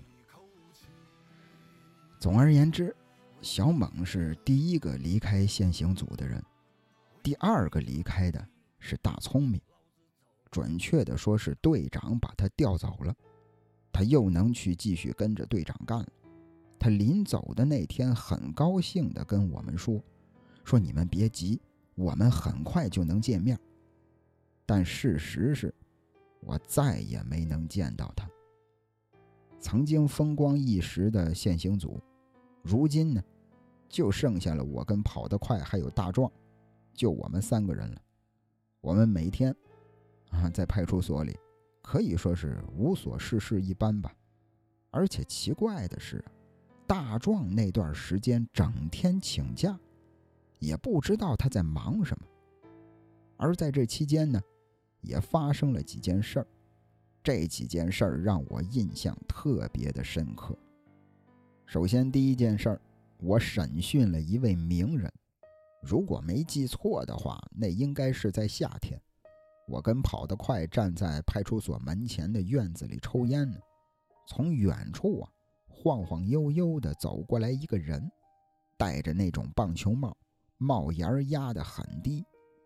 [2.20, 2.93] 总而言之，
[3.41, 6.43] 小猛是第一个离开现行组的人，
[7.24, 8.45] 第二个离开的
[8.80, 9.61] 是大聪明。
[10.51, 13.16] 准确的说，是队长把他调走了，
[13.93, 16.07] 他又能去继续跟着队长干了。
[16.78, 20.03] 他临走的那天，很高兴的跟我们说
[20.66, 21.61] ：“说你们别急，
[21.95, 23.57] 我们很快就能见面。”
[24.68, 25.74] 但事实是，
[26.46, 28.30] 我再也没能见到他。
[29.60, 32.02] 曾经风光一时的现行组，
[32.62, 33.24] 如今呢，
[33.88, 36.32] 就剩下了我跟跑得快还有大壮，
[36.94, 38.02] 就我们三个人了。
[38.82, 39.56] 我们每天
[40.32, 41.38] 啊在派出所里，
[41.82, 44.14] 可以说是无所事事一般吧。
[44.91, 46.24] 而且奇怪的是，
[46.86, 49.80] 大壮那段时间整天请假，
[50.60, 52.28] 也不知道他在忙什么。
[53.38, 54.41] 而在这期间呢，
[55.04, 56.47] 也发生了几件事儿，
[57.22, 60.58] 这几件事儿让我印象特别的深刻。
[61.66, 62.82] 首先，第一件事儿，
[63.20, 65.12] 我审讯了一位名人。
[65.82, 68.99] 如果没记错的话，那应该是在夏天。
[69.68, 73.58] 我跟跑得快站在派出所门前的院子里抽烟呢。
[74.28, 75.30] 从远处啊，
[75.68, 78.10] 晃晃悠悠地走过来一个人，
[78.78, 80.16] 戴着那种棒球帽，
[80.58, 82.26] 帽檐压得很低，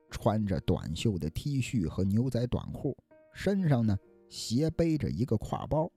[0.10, 2.96] 穿着短袖的 T 恤和牛仔短裤，
[3.34, 3.98] 身上呢
[4.30, 5.92] 斜背着一个挎包。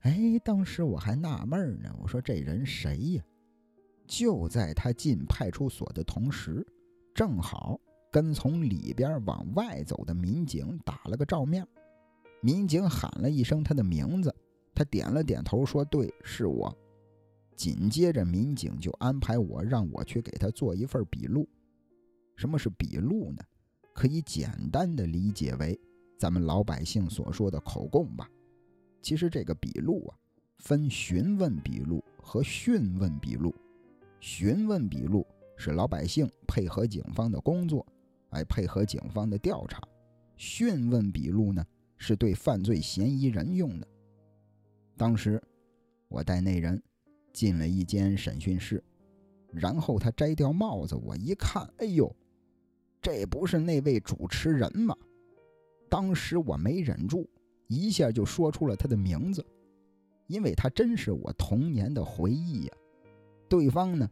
[0.00, 3.24] 哎，当时我还纳闷呢，我说这人谁呀？
[4.06, 6.64] 就在他进派出所的同时，
[7.12, 11.66] 正好跟从里边往外走的民警打了个照面。
[12.40, 14.32] 民警喊了一声他的名字，
[14.74, 16.72] 他点了点头，说：“对，是我。”
[17.56, 21.48] 紧接着，民警就安排我让我去给他做一份笔录。
[22.36, 23.42] 什么是笔录呢？
[23.92, 25.78] 可以简单的理解为
[26.18, 28.30] 咱们老百姓所说的口供吧。
[29.00, 30.18] 其实这个笔录啊，
[30.58, 33.54] 分询问笔录和讯问笔录。
[34.20, 35.26] 询问笔录
[35.56, 37.86] 是老百姓配合警方的工作，
[38.30, 39.78] 来配合警方的调查；
[40.36, 41.64] 讯问笔录呢，
[41.96, 43.86] 是对犯罪嫌疑人用的。
[44.96, 45.42] 当时
[46.08, 46.82] 我带那人
[47.32, 48.82] 进了一间审讯室，
[49.52, 52.14] 然后他摘掉帽子，我一看，哎呦，
[53.00, 54.96] 这不是那位主持人吗？
[55.88, 57.28] 当时我没忍住。
[57.68, 59.44] 一下就说出了他的名字，
[60.28, 62.72] 因为他真是我童年的回忆呀。
[63.48, 64.08] 对方呢，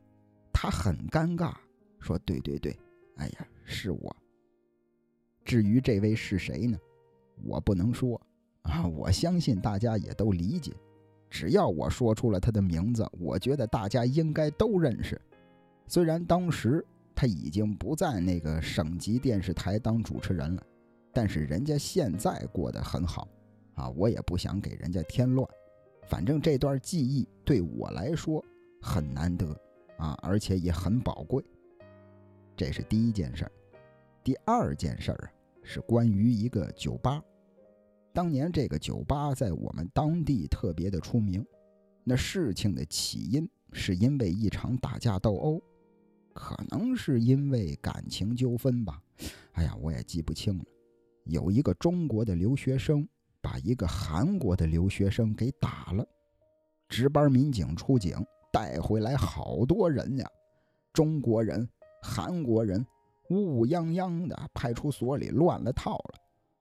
[0.52, 1.54] 他很尴尬，
[2.00, 2.76] 说：“对对对，
[3.14, 4.16] 哎呀，是我。”
[5.44, 6.76] 至于这位是谁呢？
[7.44, 8.20] 我不能说
[8.62, 8.88] 啊。
[8.88, 10.72] 我相信大家也都理解，
[11.30, 15.20] 只要我说出了他的名字，我觉得大家应该都认识。
[15.86, 20.62] 虽然当时他已经不在那个省级电视台当主持人了，
[21.12, 23.28] 但是人家现在过得很好。
[23.74, 25.48] 啊，我也不想给人家添乱，
[26.06, 28.44] 反正这段记忆对我来说
[28.80, 29.46] 很难得
[29.96, 31.44] 啊，而且也很宝贵。
[32.56, 33.52] 这是第一件事儿。
[34.22, 35.30] 第二件事儿啊，
[35.64, 37.20] 是关于一个酒吧。
[38.12, 41.44] 当年这个酒吧在我们当地特别的出名。
[42.04, 45.60] 那事情的起因是因为一场打架斗殴，
[46.34, 49.00] 可能是因为感情纠纷吧。
[49.52, 50.64] 哎呀，我也记不清了。
[51.24, 53.08] 有一个中国的留学生。
[53.44, 56.08] 把一个韩国的留学生给打了，
[56.88, 58.16] 值班民警出警，
[58.50, 60.26] 带回来好多人呀，
[60.94, 61.68] 中国人、
[62.00, 62.82] 韩国人，
[63.28, 66.14] 乌乌泱泱的，派出所里乱了套了。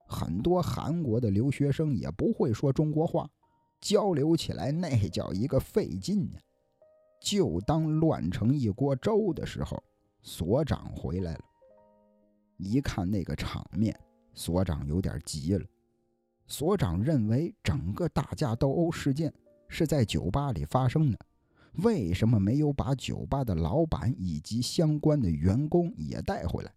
[0.10, 3.30] 很多韩国的留学生也不会说中国话，
[3.80, 6.42] 交流起来那叫一个费劲呀。
[7.24, 9.82] 就当乱成一锅粥的时候，
[10.22, 11.40] 所长回来了，
[12.58, 13.98] 一看那个场面，
[14.34, 15.66] 所长有点急了。
[16.48, 19.34] 所长认为整个打架斗殴事件
[19.70, 21.18] 是在酒吧里发生的，
[21.76, 26.74] 为什么没有把酒吧的老板以及相关的员工也带回来？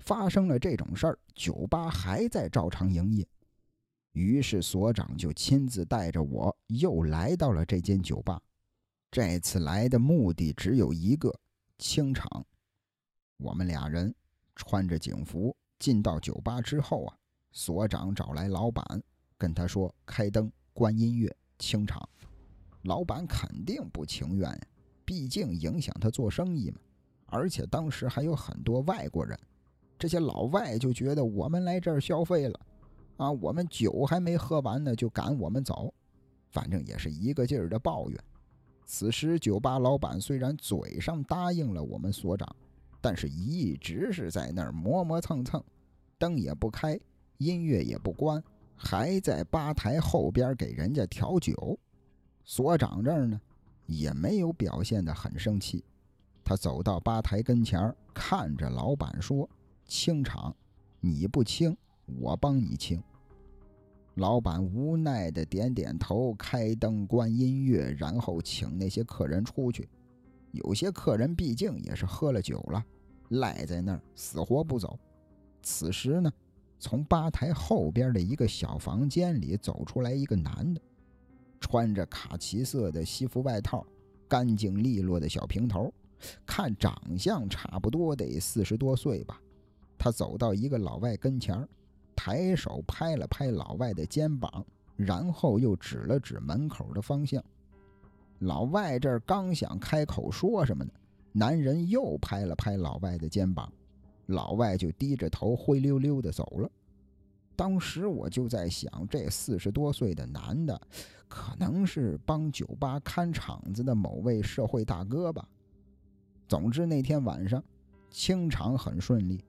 [0.00, 3.26] 发生了这种事儿，酒吧还在照常营业。
[4.12, 8.38] 于是所长就亲自带着我又来到了这间酒吧。
[9.12, 11.30] 这次来的目的只有一个：
[11.76, 12.46] 清场。
[13.36, 14.14] 我们俩人
[14.56, 17.14] 穿着警服进到酒吧之后啊。
[17.50, 18.82] 所长找来老板，
[19.36, 22.08] 跟他说：“开灯、关音乐、清场。”
[22.84, 24.58] 老板肯定不情愿，
[25.04, 26.78] 毕竟影响他做生意嘛。
[27.26, 29.38] 而且当时还有很多外国人，
[29.98, 32.60] 这些老外就觉得我们来这儿消费了，
[33.18, 35.92] 啊，我们酒还没喝完呢，就赶我们走，
[36.48, 38.18] 反正也是一个劲儿的抱怨。
[38.84, 42.56] 此时，酒吧老板虽然嘴上答应了我们所长，
[43.00, 45.62] 但是一直是在那儿磨磨蹭蹭，
[46.18, 46.98] 灯也不开。
[47.38, 48.40] 音乐也不关，
[48.76, 51.76] 还在吧台后边给人家调酒。
[52.44, 53.40] 所长这儿呢，
[53.86, 55.84] 也没有表现得很生气。
[56.44, 59.48] 他走到吧台跟前，看着老板说
[59.86, 60.54] ：“清场，
[61.00, 61.76] 你不清，
[62.06, 63.02] 我帮你清。”
[64.14, 69.88] 老板无奈的点点头，开灯关音乐，然后请那些客人出去。
[70.52, 72.84] 有些客人毕竟也是喝了酒了，
[73.30, 74.98] 赖在那儿死活不走。
[75.62, 76.32] 此时呢。
[76.84, 80.80] 从吧台后边的一个小房间里走出来一个男的，
[81.60, 83.86] 穿着卡其色的西服外套，
[84.26, 85.94] 干净利落的小平头，
[86.44, 89.40] 看长相差不多得四十多岁吧。
[89.96, 91.68] 他走到一个老外跟前儿
[92.24, 94.64] 抬手拍了拍老外的肩膀，
[94.94, 97.42] 然后又指了指门口的方向。
[98.38, 100.92] 老外这儿刚想开口说什么呢，
[101.32, 103.72] 男人又拍了拍老外的肩膀，
[104.26, 106.70] 老外就低着头灰溜溜的走了。
[107.56, 110.80] 当时我就在想，这四十多岁的男的，
[111.26, 115.44] 可能是帮酒吧看场子的某位社会大哥吧。
[116.46, 117.60] 总之那天晚上
[118.12, 119.42] 清场很顺利，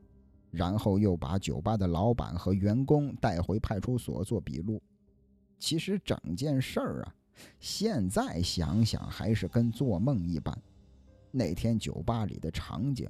[0.54, 4.82] 然后又把酒吧的老板和员工带回派出所做笔录。
[5.60, 7.16] 其实整件事儿啊，
[7.60, 10.58] 现在想想还是跟做梦一般。
[11.32, 13.10] 那天酒吧里的场景，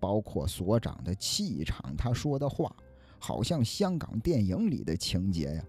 [0.00, 2.74] 包括所长的气场，他说的话。
[3.20, 5.64] 好像香港电影里的情节呀！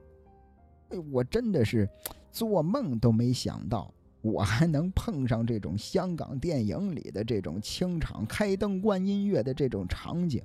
[0.89, 1.89] 哎，我真的是
[2.31, 3.91] 做梦都没想到，
[4.21, 10.43] 我还能碰上这种香港电影里的这种清场、开灯、关音乐的这种场景。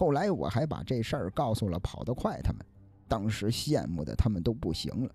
[0.00, 2.64] 后来我还把这事儿告诉了跑得快他们，
[3.06, 5.14] 当时羡慕的他们都不行了。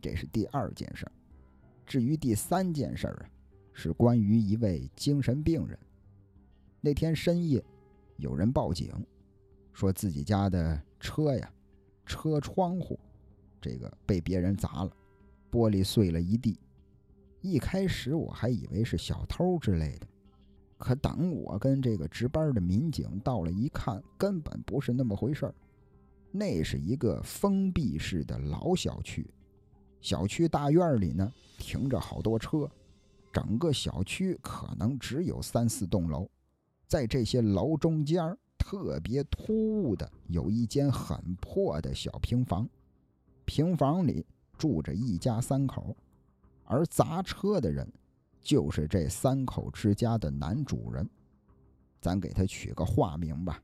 [0.00, 1.04] 这是第二件事。
[1.84, 3.26] 至于第三件事啊，
[3.72, 5.76] 是关于一位精神病人。
[6.80, 7.60] 那天深夜，
[8.18, 8.94] 有人报警。
[9.72, 11.52] 说自己家的车呀，
[12.06, 12.96] 车窗户，
[13.60, 14.96] 这个被别人砸了，
[15.50, 16.56] 玻璃碎了一地。
[17.40, 20.06] 一开始我还以为是小偷之类的，
[20.82, 25.54] 可等我跟这个值班的民警到了一看，根本不是那么回事儿。
[26.32, 29.24] 那是一个封闭式的老小区，
[30.00, 32.68] 小区大院里呢停着好多车，
[33.32, 36.28] 整个小区可能只有三四栋楼，
[36.88, 42.68] 在这些楼中间特别突兀的，有一间很破的小平房，
[43.44, 44.26] 平房里
[44.58, 45.96] 住着一家三口，
[46.64, 47.86] 而砸车的人
[48.42, 51.08] 就是这三口之家的男主人，
[52.00, 53.62] 咱给他取个化名吧，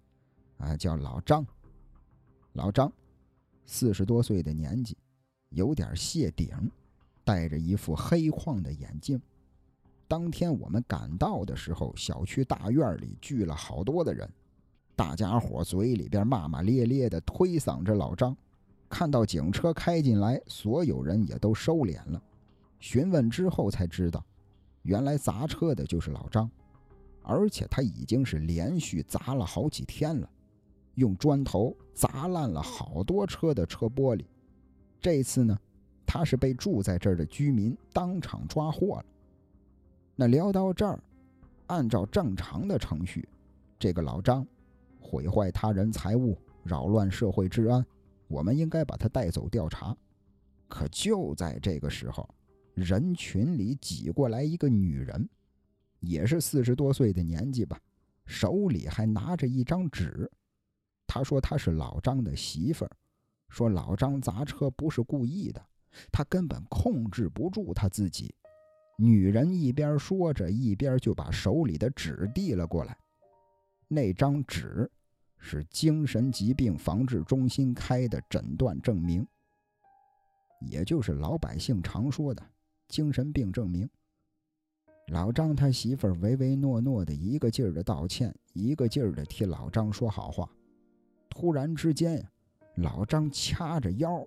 [0.58, 1.44] 啊，叫老张。
[2.52, 2.92] 老张，
[3.66, 4.96] 四十多岁的年纪，
[5.50, 6.48] 有点谢顶，
[7.24, 9.20] 戴着一副黑框的眼镜。
[10.06, 14.28] 当天我们赶到的时候，小区大院里聚了好多的人。
[14.96, 18.36] 大家伙嘴里边骂骂咧咧的推搡着老张，
[18.88, 22.20] 看到警车开进来，所有人也都收敛了。
[22.80, 24.24] 询问之后才知道，
[24.88, 26.50] 原来砸车的就是老张，
[27.22, 30.30] 而且他已经是连续砸了好几天了，
[30.94, 34.24] 用砖头砸烂了好多车的车玻璃。
[34.98, 35.58] 这次呢，
[36.06, 39.04] 他是被住在这儿的居民当场抓获了。
[40.16, 40.98] 那聊到这儿，
[41.66, 43.28] 按照正常的程序，
[43.78, 44.46] 这个老张。
[44.98, 46.34] 毁坏他人财物，
[46.64, 47.84] 扰乱社会治安，
[48.26, 49.94] 我们应该把他带走调查。
[50.66, 52.26] 可就在这个时候，
[52.78, 55.28] 人群里挤过来一个女人，
[56.00, 57.80] 也是四十多岁的年纪吧，
[58.26, 60.30] 手里还拿着一张纸。
[61.06, 62.90] 她说她是老张的媳妇儿，
[63.48, 65.64] 说老张砸车不是故意的，
[66.12, 68.34] 他根本控制不住他自己。
[68.96, 72.96] 女人一边说着，一边就把手里的纸递了过来。
[73.88, 74.90] 那张纸。
[75.40, 79.24] 是精神疾病防治中心开的诊断证明，
[80.60, 82.44] 也就是老百姓常说的
[82.88, 83.88] 精神病证明。
[85.08, 90.50] 老张他媳妇儿唯唯诺诺的，一个劲儿的道歉，一个劲儿的替老张说好话。
[91.30, 92.30] 突然之间呀，
[92.76, 94.26] 老张掐着腰，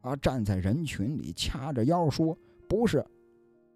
[0.00, 2.36] 啊，站在人群里掐着腰说
[2.68, 3.04] ：“不是，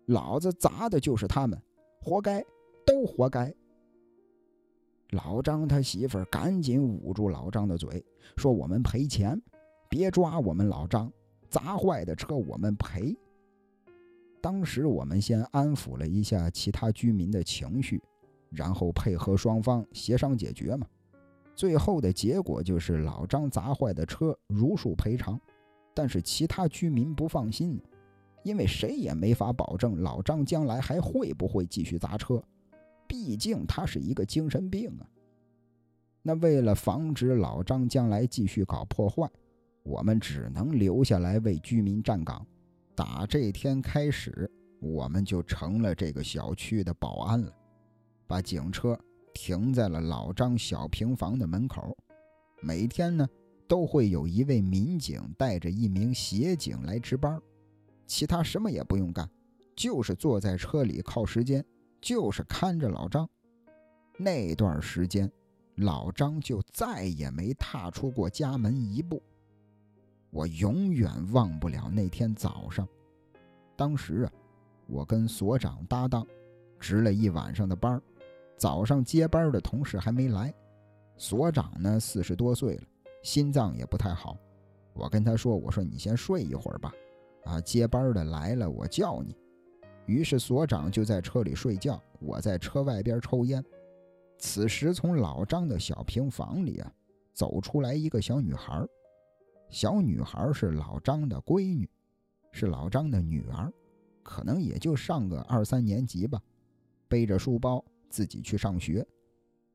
[0.06, 1.60] 老子砸的就是他们，
[2.00, 2.44] 活该，
[2.84, 3.54] 都活该。”
[5.10, 8.04] 老张他媳妇儿赶紧捂住老张的嘴，
[8.36, 9.40] 说：“我们赔钱，
[9.88, 11.12] 别抓我们老张，
[11.48, 13.16] 砸坏的车我们赔。”
[14.40, 18.02] 当时我们先安抚了一下其他居民的情绪，
[18.50, 20.86] 然后配合双方协商解决嘛。
[21.54, 25.38] 最后的结果就是老张砸坏的车如数赔偿，
[25.94, 27.78] 但是其他居民不放心，
[28.42, 32.42] 因为谁也没法保证老张将来还会不会继续砸车。
[33.06, 35.04] 毕竟他是一个精神病啊。
[36.22, 39.28] 那为了防止老张将来继续搞破坏，
[39.82, 42.46] 我们只能留下来为居民站岗。
[43.00, 44.46] 打这天开始，
[44.78, 47.50] 我们就成了这个小区的保安了，
[48.26, 48.94] 把警车
[49.32, 51.96] 停在了老张小平房的门口。
[52.60, 53.26] 每天呢，
[53.66, 57.40] 都会有一位民警带着一名协警来值班，
[58.06, 59.26] 其他什么也不用干，
[59.74, 61.64] 就是坐在车里靠时间。
[62.02, 63.26] 就是看着老张，
[64.18, 65.32] 那段时间，
[65.76, 69.22] 老张就再也没踏出过家门一步。
[70.30, 72.86] 我永远忘不了那天早上，
[73.76, 74.32] 当时啊，
[74.86, 76.26] 我跟所长搭档，
[76.78, 78.02] 值了一晚上的班儿。
[78.56, 80.54] 早上接班的同事还没来，
[81.16, 82.82] 所长呢四十多岁了，
[83.22, 84.36] 心脏也不太好。
[84.92, 86.92] 我跟他说：“我说你先睡一会儿吧，
[87.44, 89.36] 啊，接班的来了我叫你。”
[90.06, 93.64] 于是所长就在车里睡觉，我在车外边抽烟。
[94.38, 96.92] 此时从老张的小平房里啊
[97.32, 98.84] 走出来一个小女孩，
[99.70, 101.88] 小女孩是老张的闺女，
[102.50, 103.72] 是老张的女儿。
[104.22, 106.40] 可能也就上个二三年级吧，
[107.08, 109.06] 背着书包自己去上学。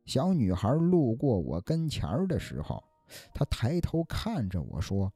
[0.05, 2.81] 小女孩路过我跟前儿的时候，
[3.33, 5.11] 她抬头看着我说：“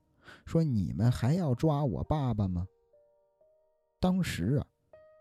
[0.45, 2.65] 说你们还要抓我爸爸吗？”
[4.01, 4.65] 当时啊，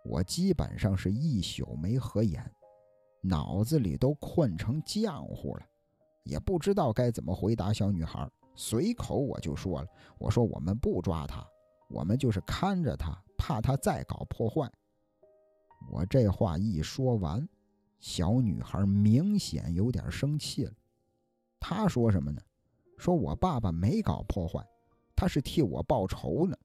[0.05, 2.43] 我基本上是一宿没合眼，
[3.21, 5.67] 脑子里都困成浆糊了，
[6.25, 8.29] 也不知道该怎么回答小女孩。
[8.59, 9.89] 随口我就说了
[10.19, 11.47] ：“我说我们不抓他，
[11.89, 14.69] 我们就是看着他。”怕他再搞破坏。
[15.93, 17.49] 我这话一说完，
[18.01, 20.73] 小女孩明显有点生气了。
[21.61, 22.43] 她说什么呢？
[22.97, 24.61] 说我爸爸没搞破坏，
[25.15, 26.57] 他是替我报仇呢。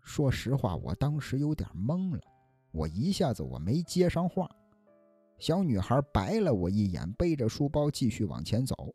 [0.00, 2.22] 说实话，我当时有点懵了，
[2.72, 4.50] 我一下子我没接上话。
[5.38, 8.94] 小女孩白了我一眼，背着书包继续往前走。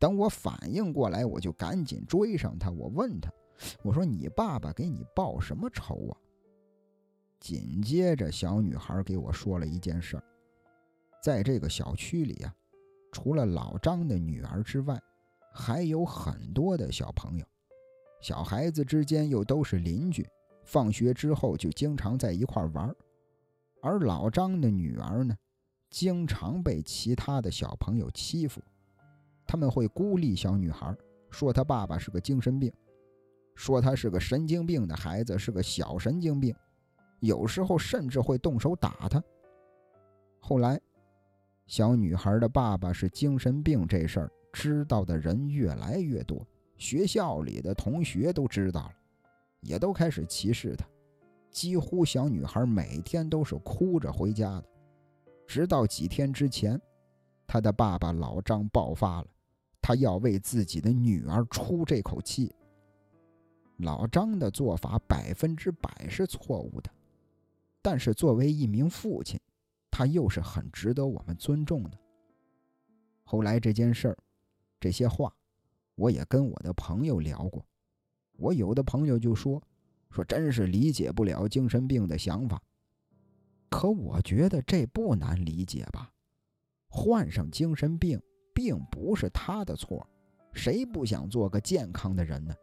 [0.00, 2.70] 等我反应过来，我就赶紧追上她。
[2.70, 3.30] 我问她。
[3.82, 6.16] 我说：“你爸爸给你报什么仇啊？”
[7.38, 10.24] 紧接着，小女孩给我说了一件事儿：
[11.22, 12.54] 在这个小区里啊，
[13.12, 14.98] 除了老张的女儿之外，
[15.52, 17.44] 还有很多的小朋友，
[18.22, 20.26] 小孩子之间又都是邻居，
[20.64, 22.94] 放学之后就经常在一块玩。
[23.82, 25.36] 而老张的女儿呢，
[25.90, 28.62] 经常被其他的小朋友欺负，
[29.50, 30.96] 他们会孤立小女孩，
[31.28, 32.72] 说她爸爸是个精神病。
[33.56, 36.54] 说她是个神经病的孩子，是个小神经病，
[37.18, 39.20] 有时候甚至会动手打她。
[40.38, 40.80] 后来，
[41.66, 46.46] 小女孩的爸爸是精神病这事儿知道的人越来越多，
[46.76, 48.92] 学校里的同学都知道了，
[49.62, 50.86] 也都开始歧视她。
[51.50, 54.64] 几乎小女孩每天都是哭着回家的，
[55.44, 56.80] 直到几天之前，
[57.48, 59.26] 她的爸爸老张爆发了，
[59.80, 62.54] 他要为自己的女儿出这口气。
[63.78, 66.90] 老张的做法百分之百是错误的，
[67.80, 69.40] 但是作为一名父亲，
[69.90, 71.98] 他又是很值得我们尊重的。
[73.24, 74.18] 后来这件事儿，
[74.78, 75.34] 这些话，
[75.94, 77.64] 我也跟我的朋友聊过。
[78.36, 79.62] 我有的朋友就说
[80.10, 82.60] ：“说真是理解不了精神病的想法。”
[83.70, 86.12] 可我觉得这不难理解吧？
[86.88, 88.20] 患上精神病
[88.60, 90.06] 并不是他的错，
[90.52, 92.54] 谁不想做个健康的人呢？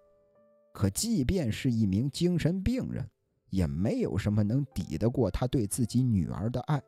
[0.71, 3.03] 可即便是一名精神病人，
[3.49, 6.79] 也没有什么能抵得过他对自己女儿的爱。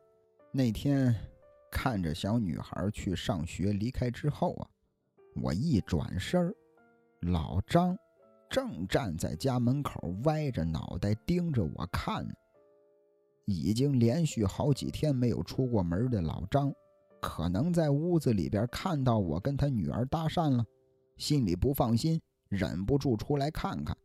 [0.52, 1.12] 那天，
[1.72, 4.70] 看着小女孩去上学离开之后啊，
[5.42, 6.54] 我一转身
[7.22, 7.98] 老张
[8.48, 12.24] 正站在家门口，歪着脑袋盯着我看。
[13.44, 16.72] 已经连续好几天没有出过门的老张，
[17.20, 20.64] 可能在屋子里边看到我跟他女儿搭讪了，
[21.16, 22.20] 心里不放心。
[22.48, 23.96] 忍不住出来看看，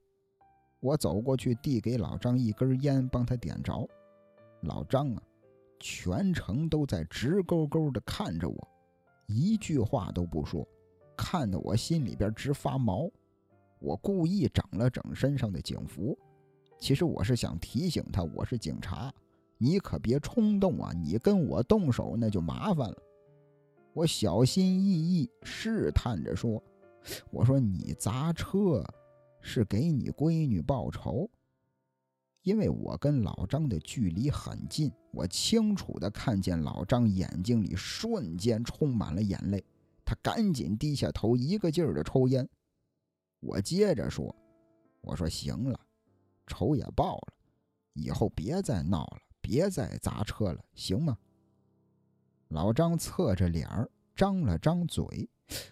[0.79, 3.89] 我走过去递给老张一根烟，帮他点着。
[4.61, 5.23] 老张啊，
[5.79, 8.67] 全程都在直勾勾地看着我，
[9.25, 10.63] 一句话都不说，
[11.17, 13.09] 看得我心里边直发毛。
[13.79, 16.15] 我故意整了整身上的警服，
[16.77, 19.11] 其实我是想提醒他，我是警察，
[19.57, 20.91] 你可别冲动啊！
[20.93, 22.97] 你跟我动手那就麻烦了。
[23.95, 26.61] 我小心翼翼试探着说。
[27.31, 28.83] 我说你砸车
[29.39, 31.29] 是给你闺女报仇，
[32.41, 39.63] 因为我跟老张的距离很近，我清楚的看见老张眼睛里瞬间充满了眼泪，
[40.03, 42.49] 他赶紧低下头，一个劲儿的抽烟。
[43.39, 44.35] 我接着说
[45.01, 45.79] ：“我说行了，
[46.47, 47.33] 仇也报了，
[47.93, 51.17] 以后别再闹了，别再砸车了，行吗？”
[52.49, 55.29] 老张侧着脸儿，张了张嘴。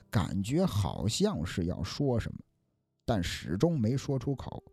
[0.10, 2.38] 感觉好像是要说什么，
[3.06, 4.64] 但始终没说出口。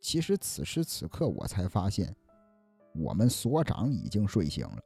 [0.00, 2.14] 其实此时此刻，我才发现，
[2.94, 4.78] 我们所长已经睡醒了，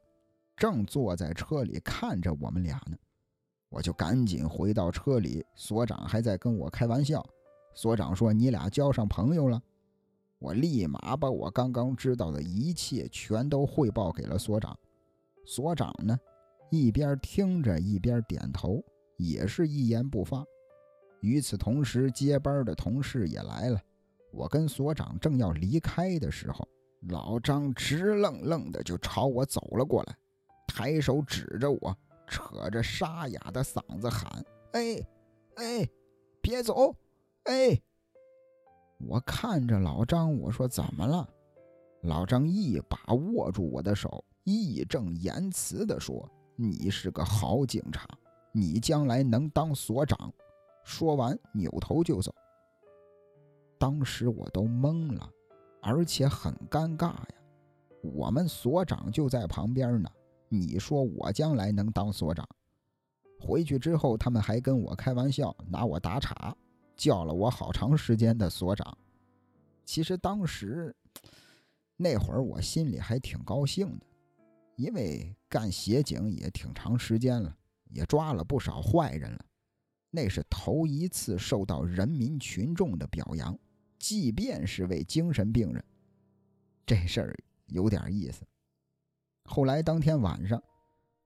[0.55, 2.97] 正坐在车里看着我们俩呢。
[3.69, 7.25] 我就赶紧回到车里，所长还在跟我开玩笑。
[7.73, 9.61] 所长说：“你俩交上朋友了。”
[10.39, 14.77] 我立马把我刚刚知道的一切全都汇报给了所长。
[15.45, 16.17] 所长呢，
[16.73, 18.83] 一边听着一边点头。
[19.17, 20.43] 也是一言不发。
[21.21, 23.79] 与此同时，接班的同事也来了。
[24.31, 26.67] 我跟所长正要离开的时候，
[27.09, 30.17] 老张直愣愣的就朝我走了过来，
[30.67, 31.95] 抬手指着我，
[32.27, 34.43] 扯着沙哑的嗓子喊
[34.73, 34.99] ：“哎，
[35.55, 35.87] 哎，
[36.41, 36.93] 别走！
[37.43, 37.79] 哎！”
[39.07, 41.29] 我看着老张，我说：“怎么了？”
[42.01, 48.07] 老张一把握住我的手，义正言辞地说：“你是个好警察，
[48.51, 50.33] 你将来能当所长。”
[50.83, 52.33] 说完，扭头就走。
[53.77, 55.29] 当时我都懵了。
[55.85, 57.27] 而且很尴尬呀，
[58.01, 60.09] 我们所长就在旁边呢。
[60.47, 62.47] 你说我将来能当所长？
[63.37, 66.55] 回去之后，他们还跟我开玩笑，拿我打岔，
[66.95, 68.97] 叫了我好长时间的所长。
[69.83, 70.95] 其实当时
[71.97, 74.05] 那会儿我心里还挺高兴的，
[74.75, 77.55] 因为干协警也挺长时间了，
[77.89, 79.45] 也抓了不少坏人了，
[80.09, 83.57] 那是头一次受到人民群众的表扬。
[83.99, 85.81] 即便是为精神病人，
[86.85, 87.35] 这事儿
[87.67, 88.43] 有点意思。
[89.45, 90.61] 后来当天晚上，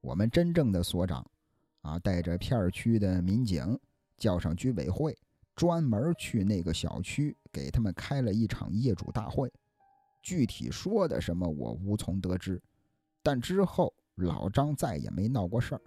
[0.01, 1.25] 我们真正的所长，
[1.81, 3.79] 啊，带着片区的民警，
[4.17, 5.17] 叫上居委会，
[5.55, 9.51] 专门去那个小区给他们开了一场业主大会。
[10.21, 12.61] 具体说的什么，我无从得知。
[13.27, 15.81] 但之后老张再也没闹过事儿，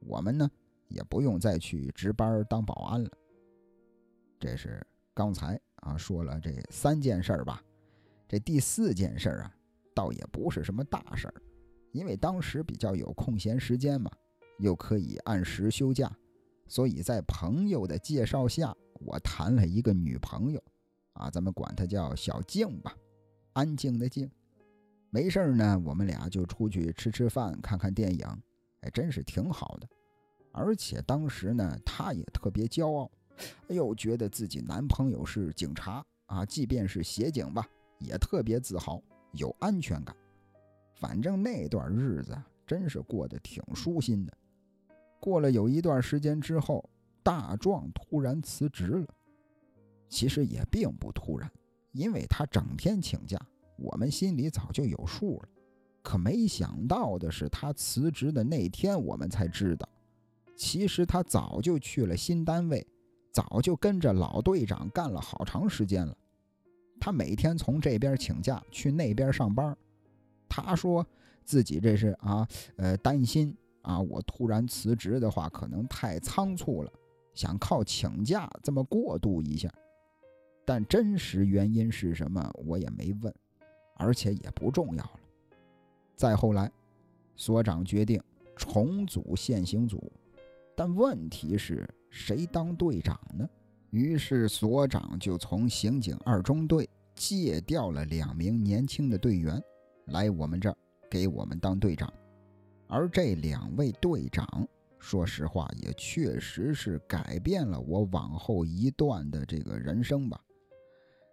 [0.00, 0.50] 我们呢
[0.88, 3.08] 也不用再去值班当保安了。
[4.40, 4.84] 这是
[5.14, 5.56] 刚才。
[5.76, 7.62] 啊，说了这三件事儿吧，
[8.28, 9.54] 这第四件事儿啊，
[9.94, 11.34] 倒也不是什么大事儿，
[11.92, 14.10] 因为当时比较有空闲时间嘛，
[14.58, 16.14] 又可以按时休假，
[16.66, 20.62] 所以在朋友的介绍下，我谈了一个女朋友，
[21.14, 22.94] 啊，咱们管她叫小静吧，
[23.54, 24.30] 安静的静。
[25.10, 28.24] 没事儿呢，我们俩就出去吃吃饭，看看电影，
[28.82, 29.88] 哎，真是挺好的。
[30.52, 33.10] 而且当时呢，她也特别骄傲。
[33.68, 37.66] 哎呦，觉得自己男朋友是警察啊，即便是协警吧，
[37.98, 39.02] 也特别自豪，
[39.32, 40.14] 有安全感。
[40.94, 42.36] 反正那段日子
[42.66, 44.32] 真是过得挺舒心的。
[45.18, 46.88] 过了有一段时间之后，
[47.22, 49.06] 大壮突然辞职了。
[50.08, 51.50] 其实也并不突然，
[51.92, 53.40] 因为他整天请假，
[53.80, 55.48] 我们心里早就有数了。
[56.02, 59.88] 可没想到的是，他辞职的那天，我们才知道，
[60.56, 62.86] 其实他早就去了新单位。
[63.32, 66.16] 早就跟着老队长干了好长时间了，
[66.98, 69.76] 他每天从这边请假去那边上班。
[70.48, 71.06] 他说
[71.44, 76.92] 自己这是啊，呃，担心啊，我突然辞职的话可能太仓促了，
[77.32, 79.72] 想靠请假这么过渡一下。
[80.64, 83.32] 但真实原因是什么，我也没问，
[84.00, 85.20] 而且也不重要了。
[86.16, 86.68] 再后来，
[87.36, 88.20] 所长决定
[88.56, 90.10] 重组现行组，
[90.74, 91.88] 但问题是。
[92.12, 93.48] 谁当队长呢？
[93.90, 99.62] 于是所长就从刑警二中队借调了两名年轻的队员，
[100.06, 100.76] 来我们这儿
[101.08, 102.12] 给我们当队长。
[102.88, 104.66] 而这两位队长，
[104.98, 110.42] 说实话也确实是改变了我往后一段的这个人生吧。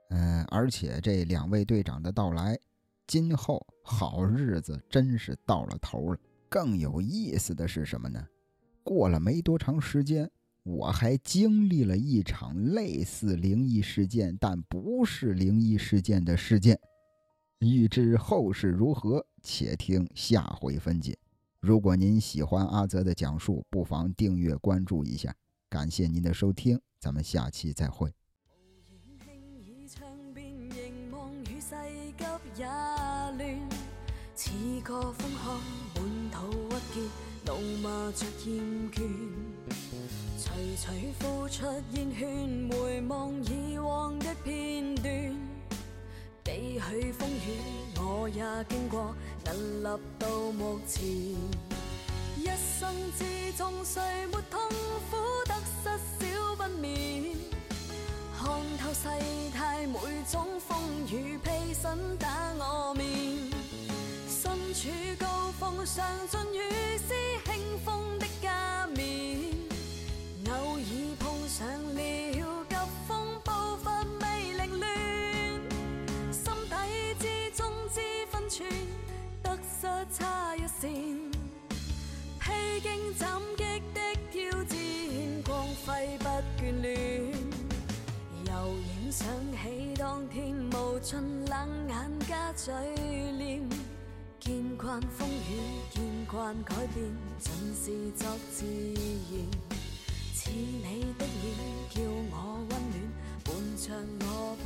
[0.09, 2.57] 嗯，而且这两位队长的到来，
[3.05, 6.19] 今后好日子真是到了头了。
[6.49, 8.25] 更有意思的是什么呢？
[8.83, 10.29] 过了没多长时间。
[10.63, 16.77] 我还经历了一场类似灵异事件，但不是灵异事件的事件。
[17.59, 21.17] 欲知后事如何，且听下回分解。
[21.61, 25.33] 如果您喜欢阿泽的讲述，不妨订阅关注一下。
[25.69, 28.16] 感谢您的收听，咱们下期再会。
[34.81, 35.55] 个风寒，
[35.95, 36.37] 满肚
[36.69, 37.01] 郁结，
[37.45, 39.01] 怒骂着厌倦
[40.37, 45.35] 徐徐付出烟圈，回望以往的片段，
[46.43, 47.59] 几许风雨
[47.97, 49.15] 我也经过，
[49.45, 49.49] 屹
[49.83, 51.05] 立到目前。
[52.37, 52.45] 一
[52.79, 54.61] 生之中谁没痛
[55.09, 57.35] 苦得失少不免，
[58.37, 58.47] 看
[58.77, 59.09] 透世
[59.53, 59.99] 态每
[60.31, 60.77] 种风
[61.09, 63.05] 雨披身打我面，
[64.47, 64.87] 身处
[65.19, 69.51] 高峰上尽雨丝轻风的加冕。
[70.49, 71.99] 偶尔碰上了
[72.69, 72.75] 急
[73.05, 73.51] 风步
[73.83, 74.89] 伐未凌乱，
[76.31, 77.99] 心底之中知
[78.31, 78.69] 分寸，
[79.43, 79.85] 得失
[80.17, 80.93] 差一线。
[82.39, 83.99] 披荆斩棘的
[84.31, 84.77] 挑战，
[85.43, 86.25] 光辉不
[86.57, 87.33] 眷恋。
[88.45, 92.73] 悠然想起当天无尽冷眼加嘴
[93.37, 93.61] 脸，
[94.47, 95.59] 见惯风雨，
[95.93, 97.05] 见惯改变，
[97.37, 99.45] 尽是作自然。
[100.33, 101.53] 似你的脸，
[101.89, 102.95] 叫我温暖，
[103.43, 103.91] 伴着
[104.21, 104.65] 我步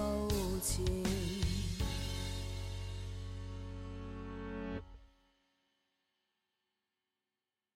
[0.62, 1.41] 前。